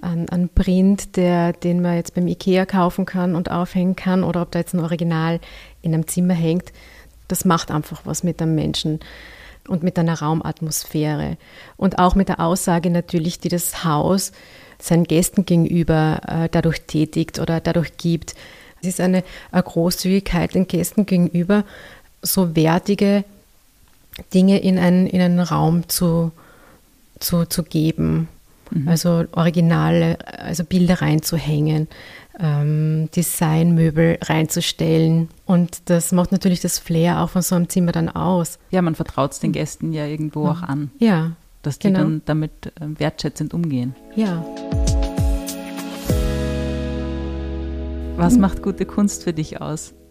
ein, 0.00 0.48
Print, 0.52 1.16
der, 1.16 1.52
den 1.52 1.80
man 1.80 1.96
jetzt 1.96 2.14
beim 2.14 2.26
Ikea 2.26 2.66
kaufen 2.66 3.06
kann 3.06 3.34
und 3.34 3.50
aufhängen 3.50 3.96
kann, 3.96 4.24
oder 4.24 4.42
ob 4.42 4.50
da 4.50 4.58
jetzt 4.58 4.74
ein 4.74 4.80
Original 4.80 5.40
in 5.80 5.94
einem 5.94 6.06
Zimmer 6.06 6.34
hängt, 6.34 6.72
das 7.28 7.44
macht 7.44 7.70
einfach 7.70 8.02
was 8.04 8.24
mit 8.24 8.42
einem 8.42 8.54
Menschen 8.54 9.00
und 9.68 9.82
mit 9.82 9.98
einer 9.98 10.20
Raumatmosphäre. 10.20 11.36
Und 11.76 11.98
auch 11.98 12.14
mit 12.14 12.28
der 12.28 12.40
Aussage 12.40 12.90
natürlich, 12.90 13.38
die 13.38 13.48
das 13.48 13.84
Haus 13.84 14.32
seinen 14.78 15.04
Gästen 15.04 15.46
gegenüber 15.46 16.20
äh, 16.26 16.48
dadurch 16.50 16.82
tätigt 16.82 17.38
oder 17.38 17.60
dadurch 17.60 17.96
gibt. 17.96 18.34
Es 18.80 18.88
ist 18.88 19.00
eine, 19.00 19.22
eine 19.52 19.62
Großzügigkeit 19.62 20.54
den 20.54 20.66
Gästen 20.66 21.06
gegenüber, 21.06 21.64
so 22.22 22.56
wertige 22.56 23.24
Dinge 24.34 24.58
in 24.58 24.78
einen, 24.78 25.06
in 25.06 25.20
einen 25.20 25.40
Raum 25.40 25.88
zu, 25.88 26.32
zu, 27.18 27.46
zu 27.46 27.62
geben. 27.62 28.28
Mhm. 28.70 28.88
Also 28.88 29.24
Originale, 29.32 30.18
also 30.38 30.64
Bilder 30.64 31.00
reinzuhängen, 31.00 31.88
ähm, 32.38 33.08
Designmöbel 33.14 34.18
reinzustellen. 34.22 35.28
Und 35.46 35.90
das 35.90 36.12
macht 36.12 36.32
natürlich 36.32 36.60
das 36.60 36.78
Flair 36.78 37.20
auch 37.20 37.30
von 37.30 37.42
so 37.42 37.54
einem 37.54 37.68
Zimmer 37.68 37.92
dann 37.92 38.08
aus. 38.08 38.58
Ja, 38.70 38.82
man 38.82 38.94
vertraut 38.94 39.32
es 39.32 39.40
den 39.40 39.52
Gästen 39.52 39.92
ja 39.92 40.06
irgendwo 40.06 40.48
auch 40.48 40.62
an. 40.62 40.90
Ja. 40.98 41.32
Dass 41.62 41.78
die 41.78 41.88
genau. 41.88 42.00
dann 42.00 42.22
damit 42.24 42.72
äh, 42.80 42.98
wertschätzend 42.98 43.54
umgehen. 43.54 43.94
Ja. 44.16 44.44
Was 48.16 48.36
macht 48.36 48.62
gute 48.62 48.84
Kunst 48.84 49.24
für 49.24 49.32
dich 49.32 49.60
aus? 49.60 49.94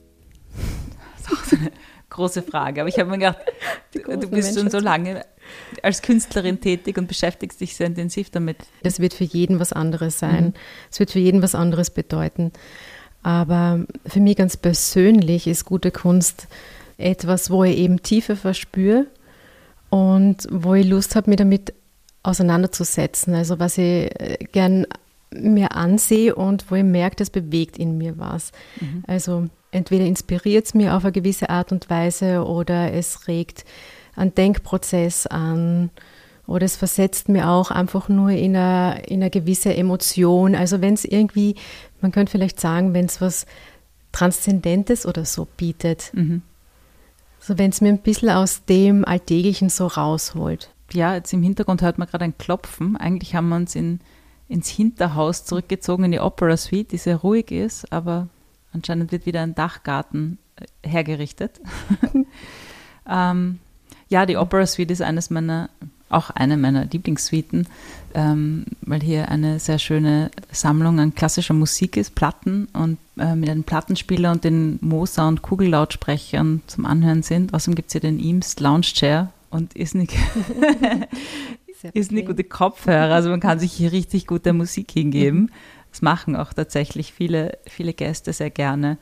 Das 1.23 1.33
ist 1.33 1.37
auch 1.37 1.45
so 1.45 1.55
eine 1.55 1.71
große 2.11 2.43
Frage. 2.43 2.81
Aber 2.81 2.89
ich 2.89 2.99
habe 2.99 3.09
mir 3.09 3.17
gedacht, 3.17 3.39
du 3.93 4.29
bist 4.29 4.57
schon 4.57 4.69
so 4.69 4.79
lange 4.79 5.25
als 5.81 6.01
Künstlerin 6.01 6.61
tätig 6.61 6.97
und 6.97 7.07
beschäftigst 7.07 7.59
dich 7.59 7.75
sehr 7.75 7.87
intensiv 7.87 8.29
damit. 8.29 8.57
Das 8.83 8.99
wird 8.99 9.13
für 9.13 9.23
jeden 9.23 9.59
was 9.59 9.73
anderes 9.73 10.19
sein. 10.19 10.53
Es 10.91 10.97
mhm. 10.97 10.99
wird 10.99 11.11
für 11.11 11.19
jeden 11.19 11.41
was 11.41 11.55
anderes 11.55 11.89
bedeuten. 11.89 12.51
Aber 13.23 13.85
für 14.05 14.19
mich 14.19 14.37
ganz 14.37 14.57
persönlich 14.57 15.47
ist 15.47 15.65
gute 15.65 15.91
Kunst 15.91 16.47
etwas, 16.97 17.49
wo 17.49 17.63
ich 17.63 17.77
eben 17.77 18.01
Tiefe 18.01 18.35
verspüre 18.35 19.07
und 19.89 20.47
wo 20.51 20.75
ich 20.75 20.87
Lust 20.87 21.15
habe, 21.15 21.29
mich 21.29 21.37
damit 21.37 21.73
auseinanderzusetzen. 22.23 23.33
Also 23.33 23.59
was 23.59 23.77
ich 23.77 24.11
äh, 24.19 24.37
gern 24.51 24.85
mir 25.33 25.75
ansehe 25.75 26.35
und 26.35 26.69
wo 26.69 26.75
ich 26.75 26.83
merke, 26.83 27.15
das 27.15 27.29
bewegt 27.29 27.77
in 27.77 27.97
mir 27.97 28.17
was. 28.17 28.51
Mhm. 28.79 29.03
Also 29.07 29.49
entweder 29.71 30.05
inspiriert 30.05 30.65
es 30.65 30.73
mir 30.73 30.95
auf 30.95 31.03
eine 31.03 31.11
gewisse 31.11 31.49
Art 31.49 31.71
und 31.71 31.89
Weise 31.89 32.45
oder 32.45 32.93
es 32.93 33.27
regt 33.27 33.65
einen 34.15 34.35
Denkprozess 34.35 35.27
an 35.27 35.89
oder 36.47 36.65
es 36.65 36.75
versetzt 36.75 37.29
mir 37.29 37.49
auch 37.49 37.71
einfach 37.71 38.09
nur 38.09 38.29
in 38.31 38.55
eine, 38.55 39.03
in 39.07 39.21
eine 39.21 39.29
gewisse 39.29 39.73
Emotion. 39.73 40.55
Also 40.55 40.81
wenn 40.81 40.93
es 40.93 41.05
irgendwie, 41.05 41.55
man 42.01 42.11
könnte 42.11 42.31
vielleicht 42.31 42.59
sagen, 42.59 42.93
wenn 42.93 43.05
es 43.05 43.21
was 43.21 43.45
Transzendentes 44.11 45.05
oder 45.05 45.23
so 45.23 45.47
bietet. 45.57 46.11
Mhm. 46.13 46.41
So 47.39 47.57
wenn 47.57 47.71
es 47.71 47.81
mir 47.81 47.89
ein 47.89 47.99
bisschen 47.99 48.29
aus 48.29 48.65
dem 48.65 49.05
Alltäglichen 49.05 49.69
so 49.69 49.87
rausholt. 49.87 50.69
Ja, 50.91 51.15
jetzt 51.15 51.31
im 51.31 51.41
Hintergrund 51.41 51.81
hört 51.81 51.97
man 51.97 52.07
gerade 52.07 52.25
ein 52.25 52.37
Klopfen. 52.37 52.97
Eigentlich 52.97 53.33
haben 53.33 53.49
wir 53.49 53.55
uns 53.55 53.75
in, 53.75 54.01
ins 54.49 54.67
Hinterhaus 54.67 55.45
zurückgezogen, 55.45 56.03
in 56.03 56.11
die 56.11 56.19
Opera 56.19 56.57
Suite, 56.57 56.91
die 56.91 56.97
sehr 56.97 57.17
ruhig 57.17 57.51
ist, 57.51 57.91
aber 57.93 58.27
anscheinend 58.73 59.11
wird 59.11 59.25
wieder 59.25 59.41
ein 59.41 59.55
Dachgarten 59.55 60.37
äh, 60.55 60.87
hergerichtet. 60.87 61.59
ähm, 63.09 63.59
ja, 64.09 64.25
die 64.25 64.37
Opera 64.37 64.65
Suite 64.65 64.91
ist 64.91 65.01
eines 65.01 65.29
meiner, 65.29 65.69
auch 66.09 66.29
eine 66.31 66.57
meiner 66.57 66.85
Lieblingssuiten, 66.85 67.67
ähm, 68.13 68.65
weil 68.81 69.01
hier 69.01 69.29
eine 69.29 69.59
sehr 69.59 69.79
schöne 69.79 70.31
Sammlung 70.51 70.99
an 70.99 71.15
klassischer 71.15 71.53
Musik 71.53 71.95
ist, 71.95 72.13
Platten 72.13 72.67
und 72.73 72.97
äh, 73.17 73.35
mit 73.35 73.49
einem 73.49 73.63
Plattenspieler 73.63 74.31
und 74.31 74.43
den 74.43 74.79
Moser 74.81 75.27
und 75.27 75.41
Kugellautsprechern 75.41 76.61
zum 76.67 76.85
Anhören 76.85 77.23
sind. 77.23 77.53
Außerdem 77.53 77.75
gibt 77.75 77.87
es 77.87 77.93
hier 77.93 78.01
den 78.01 78.19
Eames 78.19 78.59
Lounge 78.59 78.81
Chair 78.81 79.31
und 79.49 79.73
ist 79.75 79.95
nicht, 79.95 80.13
ist 81.93 82.11
eine 82.11 82.23
gute 82.23 82.43
Kopfhörer, 82.43 83.15
also 83.15 83.29
man 83.29 83.39
kann 83.39 83.59
sich 83.59 83.71
hier 83.71 83.93
richtig 83.93 84.27
gute 84.27 84.51
Musik 84.53 84.91
hingeben. 84.91 85.51
Das 85.91 86.01
machen 86.01 86.35
auch 86.35 86.53
tatsächlich 86.53 87.13
viele, 87.13 87.57
viele 87.67 87.93
Gäste 87.93 88.33
sehr 88.33 88.49
gerne. 88.49 88.97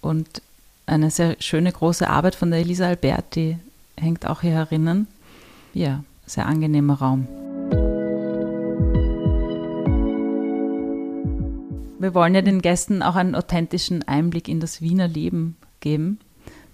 Und 0.00 0.42
eine 0.86 1.10
sehr 1.10 1.36
schöne 1.40 1.70
große 1.70 2.08
Arbeit 2.08 2.34
von 2.34 2.50
der 2.50 2.60
Elisa 2.60 2.86
Alberti, 2.86 3.58
hängt 3.96 4.26
auch 4.26 4.40
hier 4.40 4.52
herinnen. 4.52 5.06
Ja, 5.72 6.02
sehr 6.26 6.46
angenehmer 6.46 6.94
Raum. 6.94 7.28
Wir 11.98 12.12
wollen 12.12 12.34
ja 12.34 12.42
den 12.42 12.60
Gästen 12.60 13.02
auch 13.02 13.16
einen 13.16 13.34
authentischen 13.34 14.06
Einblick 14.06 14.48
in 14.48 14.60
das 14.60 14.82
Wiener 14.82 15.08
Leben 15.08 15.56
geben. 15.80 16.18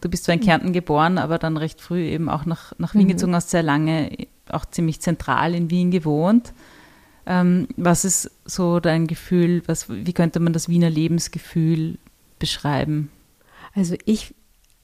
Du 0.01 0.09
bist 0.09 0.25
zwar 0.25 0.35
in 0.35 0.41
Kärnten 0.41 0.73
geboren, 0.73 1.19
aber 1.19 1.39
dann 1.39 1.57
recht 1.57 1.81
früh 1.81 2.03
eben 2.03 2.29
auch 2.29 2.47
nach, 2.47 2.73
nach 2.79 2.95
Wien 2.95 3.05
mhm. 3.05 3.09
gezogen, 3.09 3.35
hast 3.35 3.51
sehr 3.51 3.63
lange 3.63 4.11
auch 4.51 4.65
ziemlich 4.65 5.01
zentral 5.01 5.55
in 5.55 5.71
Wien 5.71 5.91
gewohnt. 5.91 6.53
Ähm, 7.27 7.69
was 7.77 8.05
ist 8.05 8.31
so 8.45 8.81
dein 8.81 9.07
Gefühl, 9.07 9.63
was, 9.67 9.89
wie 9.89 10.13
könnte 10.13 10.41
man 10.41 10.53
das 10.53 10.69
Wiener 10.69 10.91
Lebensgefühl 10.91 11.99
beschreiben? 12.39 13.11
Also 13.75 13.97
ich, 14.05 14.35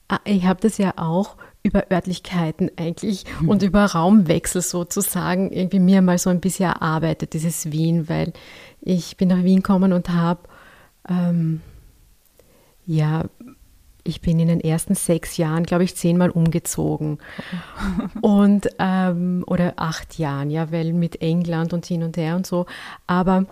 ah, 0.07 0.19
ich 0.23 0.45
habe 0.45 0.61
das 0.61 0.77
ja 0.77 0.93
auch 0.97 1.35
über 1.63 1.91
Örtlichkeiten 1.91 2.71
eigentlich 2.77 3.25
mhm. 3.41 3.49
und 3.49 3.63
über 3.63 3.85
Raumwechsel 3.85 4.61
sozusagen 4.61 5.51
irgendwie 5.51 5.79
mir 5.79 6.01
mal 6.01 6.17
so 6.17 6.29
ein 6.29 6.39
bisschen 6.39 6.69
erarbeitet, 6.69 7.33
dieses 7.33 7.71
Wien, 7.71 8.07
weil 8.07 8.33
ich 8.81 9.17
bin 9.17 9.27
nach 9.27 9.43
Wien 9.43 9.57
gekommen 9.57 9.91
und 9.91 10.09
habe, 10.09 10.41
ähm, 11.09 11.61
ja, 12.85 13.25
ich 14.07 14.21
bin 14.21 14.39
in 14.39 14.47
den 14.47 14.61
ersten 14.61 14.95
sechs 14.95 15.37
Jahren, 15.37 15.63
glaube 15.63 15.83
ich, 15.83 15.95
zehnmal 15.95 16.29
umgezogen. 16.29 17.19
und, 18.21 18.69
ähm, 18.79 19.43
oder 19.47 19.73
acht 19.77 20.17
Jahren, 20.17 20.49
ja, 20.49 20.71
weil 20.71 20.93
mit 20.93 21.21
England 21.21 21.73
und 21.73 21.85
hin 21.85 22.03
und 22.03 22.17
her 22.17 22.35
und 22.35 22.47
so. 22.47 22.65
Aber 23.05 23.45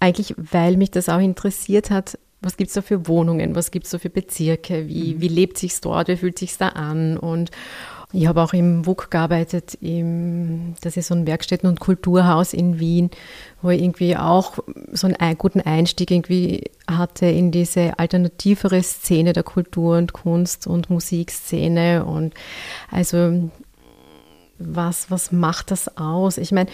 eigentlich, 0.00 0.34
weil 0.36 0.76
mich 0.76 0.90
das 0.90 1.08
auch 1.08 1.20
interessiert 1.20 1.90
hat, 1.90 2.18
was 2.40 2.56
gibt 2.56 2.68
es 2.68 2.74
da 2.74 2.82
für 2.82 3.06
Wohnungen, 3.06 3.54
was 3.54 3.70
gibt 3.70 3.84
es 3.84 3.92
da 3.92 3.98
für 3.98 4.08
Bezirke, 4.10 4.88
wie, 4.88 5.14
mhm. 5.14 5.20
wie 5.20 5.28
lebt 5.28 5.58
sich 5.58 5.78
dort, 5.80 6.08
wie 6.08 6.16
fühlt 6.16 6.38
sich 6.38 6.56
da 6.56 6.70
an 6.70 7.18
und 7.18 7.50
ich 8.12 8.26
habe 8.26 8.42
auch 8.42 8.52
im 8.52 8.86
WUK 8.86 9.10
gearbeitet, 9.10 9.78
im, 9.80 10.74
das 10.80 10.96
ist 10.96 11.08
so 11.08 11.14
ein 11.14 11.26
Werkstätten- 11.26 11.68
und 11.68 11.78
Kulturhaus 11.78 12.52
in 12.52 12.80
Wien, 12.80 13.10
wo 13.62 13.70
ich 13.70 13.82
irgendwie 13.82 14.16
auch 14.16 14.58
so 14.92 15.06
einen 15.06 15.38
guten 15.38 15.60
Einstieg 15.60 16.10
irgendwie 16.10 16.64
hatte 16.90 17.26
in 17.26 17.52
diese 17.52 17.98
alternativere 17.98 18.82
Szene 18.82 19.32
der 19.32 19.44
Kultur- 19.44 19.98
und 19.98 20.12
Kunst- 20.12 20.66
und 20.66 20.90
Musikszene 20.90 22.04
und 22.04 22.34
also 22.90 23.50
was, 24.58 25.10
was 25.10 25.32
macht 25.32 25.70
das 25.70 25.96
aus? 25.96 26.36
Ich 26.36 26.52
meine, 26.52 26.68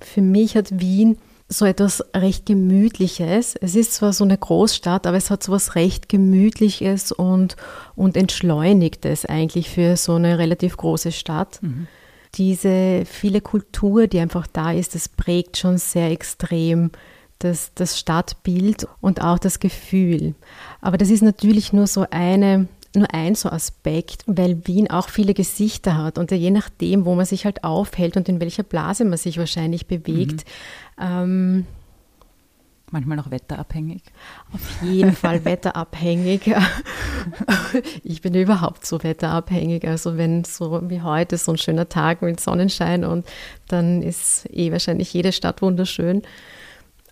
für 0.00 0.22
mich 0.22 0.56
hat 0.56 0.80
Wien 0.80 1.18
so 1.48 1.64
etwas 1.64 2.04
recht 2.14 2.44
Gemütliches. 2.46 3.56
Es 3.56 3.74
ist 3.74 3.94
zwar 3.94 4.12
so 4.12 4.24
eine 4.24 4.36
Großstadt, 4.36 5.06
aber 5.06 5.16
es 5.16 5.30
hat 5.30 5.42
so 5.42 5.52
etwas 5.52 5.74
recht 5.74 6.08
Gemütliches 6.08 7.10
und, 7.10 7.56
und 7.96 8.16
Entschleunigtes 8.16 9.24
eigentlich 9.24 9.70
für 9.70 9.96
so 9.96 10.14
eine 10.14 10.38
relativ 10.38 10.76
große 10.76 11.12
Stadt. 11.12 11.58
Mhm. 11.62 11.86
diese 12.34 13.04
viele 13.06 13.40
Kultur, 13.40 14.06
die 14.06 14.20
einfach 14.20 14.46
da 14.46 14.72
ist, 14.72 14.94
das 14.94 15.08
prägt 15.08 15.56
schon 15.56 15.78
sehr 15.78 16.10
extrem 16.10 16.90
das, 17.38 17.72
das 17.74 17.98
Stadtbild 17.98 18.86
und 19.00 19.22
auch 19.22 19.38
das 19.38 19.60
Gefühl. 19.60 20.34
Aber 20.80 20.98
das 20.98 21.08
ist 21.08 21.22
natürlich 21.22 21.72
nur 21.72 21.86
so 21.86 22.04
eine 22.10 22.68
nur 22.94 23.12
ein 23.12 23.34
so 23.34 23.50
Aspekt, 23.50 24.24
weil 24.26 24.66
Wien 24.66 24.90
auch 24.90 25.08
viele 25.08 25.34
Gesichter 25.34 25.96
hat 25.96 26.18
und 26.18 26.30
je 26.30 26.50
nachdem, 26.50 27.04
wo 27.04 27.14
man 27.14 27.26
sich 27.26 27.44
halt 27.44 27.64
aufhält 27.64 28.16
und 28.16 28.28
in 28.28 28.40
welcher 28.40 28.62
Blase 28.62 29.04
man 29.04 29.18
sich 29.18 29.38
wahrscheinlich 29.38 29.86
bewegt. 29.86 30.44
Mhm. 30.98 31.04
Ähm, 31.04 31.66
Manchmal 32.90 33.20
auch 33.20 33.30
wetterabhängig. 33.30 34.02
Auf 34.52 34.82
jeden 34.82 35.12
Fall 35.12 35.44
wetterabhängig. 35.44 36.54
ich 38.02 38.22
bin 38.22 38.34
überhaupt 38.34 38.86
so 38.86 39.02
wetterabhängig. 39.02 39.86
Also 39.86 40.16
wenn 40.16 40.44
so 40.44 40.88
wie 40.88 41.02
heute 41.02 41.36
so 41.36 41.52
ein 41.52 41.58
schöner 41.58 41.90
Tag 41.90 42.22
mit 42.22 42.40
Sonnenschein 42.40 43.04
und 43.04 43.26
dann 43.68 44.02
ist 44.02 44.48
eh 44.50 44.72
wahrscheinlich 44.72 45.12
jede 45.12 45.32
Stadt 45.32 45.60
wunderschön. 45.60 46.22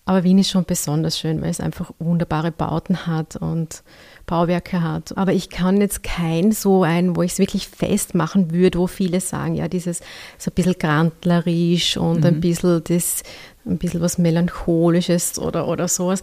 Aber 0.06 0.24
Wien 0.24 0.38
ist 0.38 0.50
schon 0.50 0.64
besonders 0.64 1.18
schön, 1.18 1.42
weil 1.42 1.50
es 1.50 1.60
einfach 1.60 1.90
wunderbare 1.98 2.52
Bauten 2.52 3.06
hat 3.06 3.36
und 3.36 3.82
Bauwerke 4.26 4.82
hat. 4.82 5.16
Aber 5.16 5.32
ich 5.32 5.50
kann 5.50 5.80
jetzt 5.80 6.02
kein 6.02 6.52
so 6.52 6.82
ein, 6.82 7.16
wo 7.16 7.22
ich 7.22 7.32
es 7.32 7.38
wirklich 7.38 7.68
festmachen 7.68 8.52
würde, 8.52 8.78
wo 8.78 8.86
viele 8.86 9.20
sagen, 9.20 9.54
ja, 9.54 9.68
dieses 9.68 10.00
so 10.36 10.50
ein 10.50 10.54
bisschen 10.54 10.74
grandlerisch 10.78 11.96
und 11.96 12.20
mhm. 12.20 12.26
ein 12.26 12.40
bisschen 12.40 12.82
das, 12.84 13.22
ein 13.64 13.78
bisschen 13.78 14.00
was 14.00 14.18
Melancholisches 14.18 15.38
oder, 15.38 15.68
oder 15.68 15.88
sowas. 15.88 16.22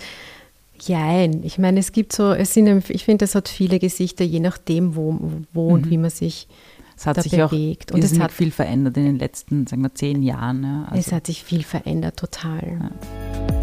Jein. 0.80 1.44
Ich 1.44 1.58
meine, 1.58 1.80
es 1.80 1.94
gibt 1.94 2.13
so, 2.13 2.34
es 2.34 2.54
sind, 2.54 2.89
ich 2.89 3.06
finde, 3.06 3.26
es 3.26 3.36
hat 3.36 3.48
viele 3.48 3.80
Gesichter, 3.80 4.26
je 4.26 4.42
nachdem, 4.42 4.96
wo, 4.96 5.18
wo 5.54 5.70
mhm. 5.70 5.74
und 5.74 5.89
wie 5.89 5.98
man 5.98 6.10
sich 6.10 6.48
es 6.96 7.08
hat 7.08 7.22
sich 7.22 7.32
bewegt. 7.32 7.92
auch 7.92 7.96
und 7.96 8.04
es 8.04 8.20
hat 8.20 8.32
viel 8.32 8.52
verändert 8.52 8.98
in 8.98 9.06
den 9.06 9.20
letzten, 9.20 9.66
sagen 9.66 9.82
wir, 9.82 9.96
zehn 9.96 10.22
Jahren. 10.22 10.63
Ja. 10.63 10.86
Also, 10.89 11.00
es 11.00 11.12
hat 11.12 11.28
sich 11.28 11.44
viel 11.44 11.63
verändert, 11.63 12.18
total. 12.18 12.62
Ja. 12.80 13.62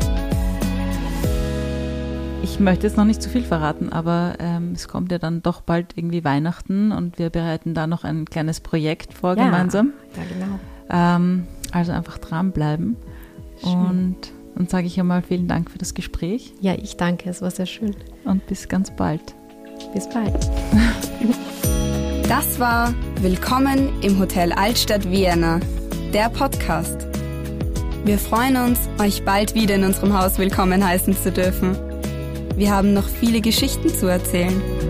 Ich 2.50 2.58
möchte 2.58 2.86
jetzt 2.86 2.96
noch 2.96 3.04
nicht 3.04 3.22
zu 3.22 3.30
viel 3.30 3.44
verraten, 3.44 3.90
aber 3.90 4.34
ähm, 4.38 4.72
es 4.74 4.88
kommt 4.88 5.12
ja 5.12 5.18
dann 5.18 5.40
doch 5.40 5.62
bald 5.62 5.96
irgendwie 5.96 6.24
Weihnachten 6.24 6.92
und 6.92 7.18
wir 7.18 7.30
bereiten 7.30 7.72
da 7.72 7.86
noch 7.86 8.04
ein 8.04 8.26
kleines 8.26 8.60
Projekt 8.60 9.14
vor 9.14 9.36
ja, 9.36 9.44
gemeinsam. 9.44 9.92
Ja, 10.16 10.22
genau. 10.28 10.58
Ähm, 10.90 11.46
also 11.72 11.92
einfach 11.92 12.18
dranbleiben. 12.18 12.96
Schön. 13.62 13.72
Und 13.72 14.16
dann 14.56 14.66
sage 14.66 14.86
ich 14.88 14.98
einmal 15.00 15.22
vielen 15.22 15.48
Dank 15.48 15.70
für 15.70 15.78
das 15.78 15.94
Gespräch. 15.94 16.52
Ja, 16.60 16.74
ich 16.74 16.96
danke, 16.96 17.30
es 17.30 17.40
war 17.40 17.50
sehr 17.50 17.66
schön. 17.66 17.94
Und 18.24 18.46
bis 18.46 18.68
ganz 18.68 18.90
bald. 18.94 19.34
Bis 19.94 20.08
bald. 20.08 20.34
Das 22.28 22.60
war 22.60 22.94
Willkommen 23.22 24.00
im 24.02 24.20
Hotel 24.20 24.52
Altstadt 24.52 25.10
Vienna, 25.10 25.58
der 26.14 26.30
Podcast. 26.30 27.08
Wir 28.04 28.18
freuen 28.18 28.56
uns, 28.56 28.78
euch 29.00 29.24
bald 29.24 29.56
wieder 29.56 29.74
in 29.74 29.82
unserem 29.82 30.16
Haus 30.16 30.38
willkommen 30.38 30.86
heißen 30.86 31.16
zu 31.16 31.32
dürfen. 31.32 31.89
Wir 32.60 32.72
haben 32.72 32.92
noch 32.92 33.08
viele 33.08 33.40
Geschichten 33.40 33.88
zu 33.88 34.06
erzählen. 34.06 34.89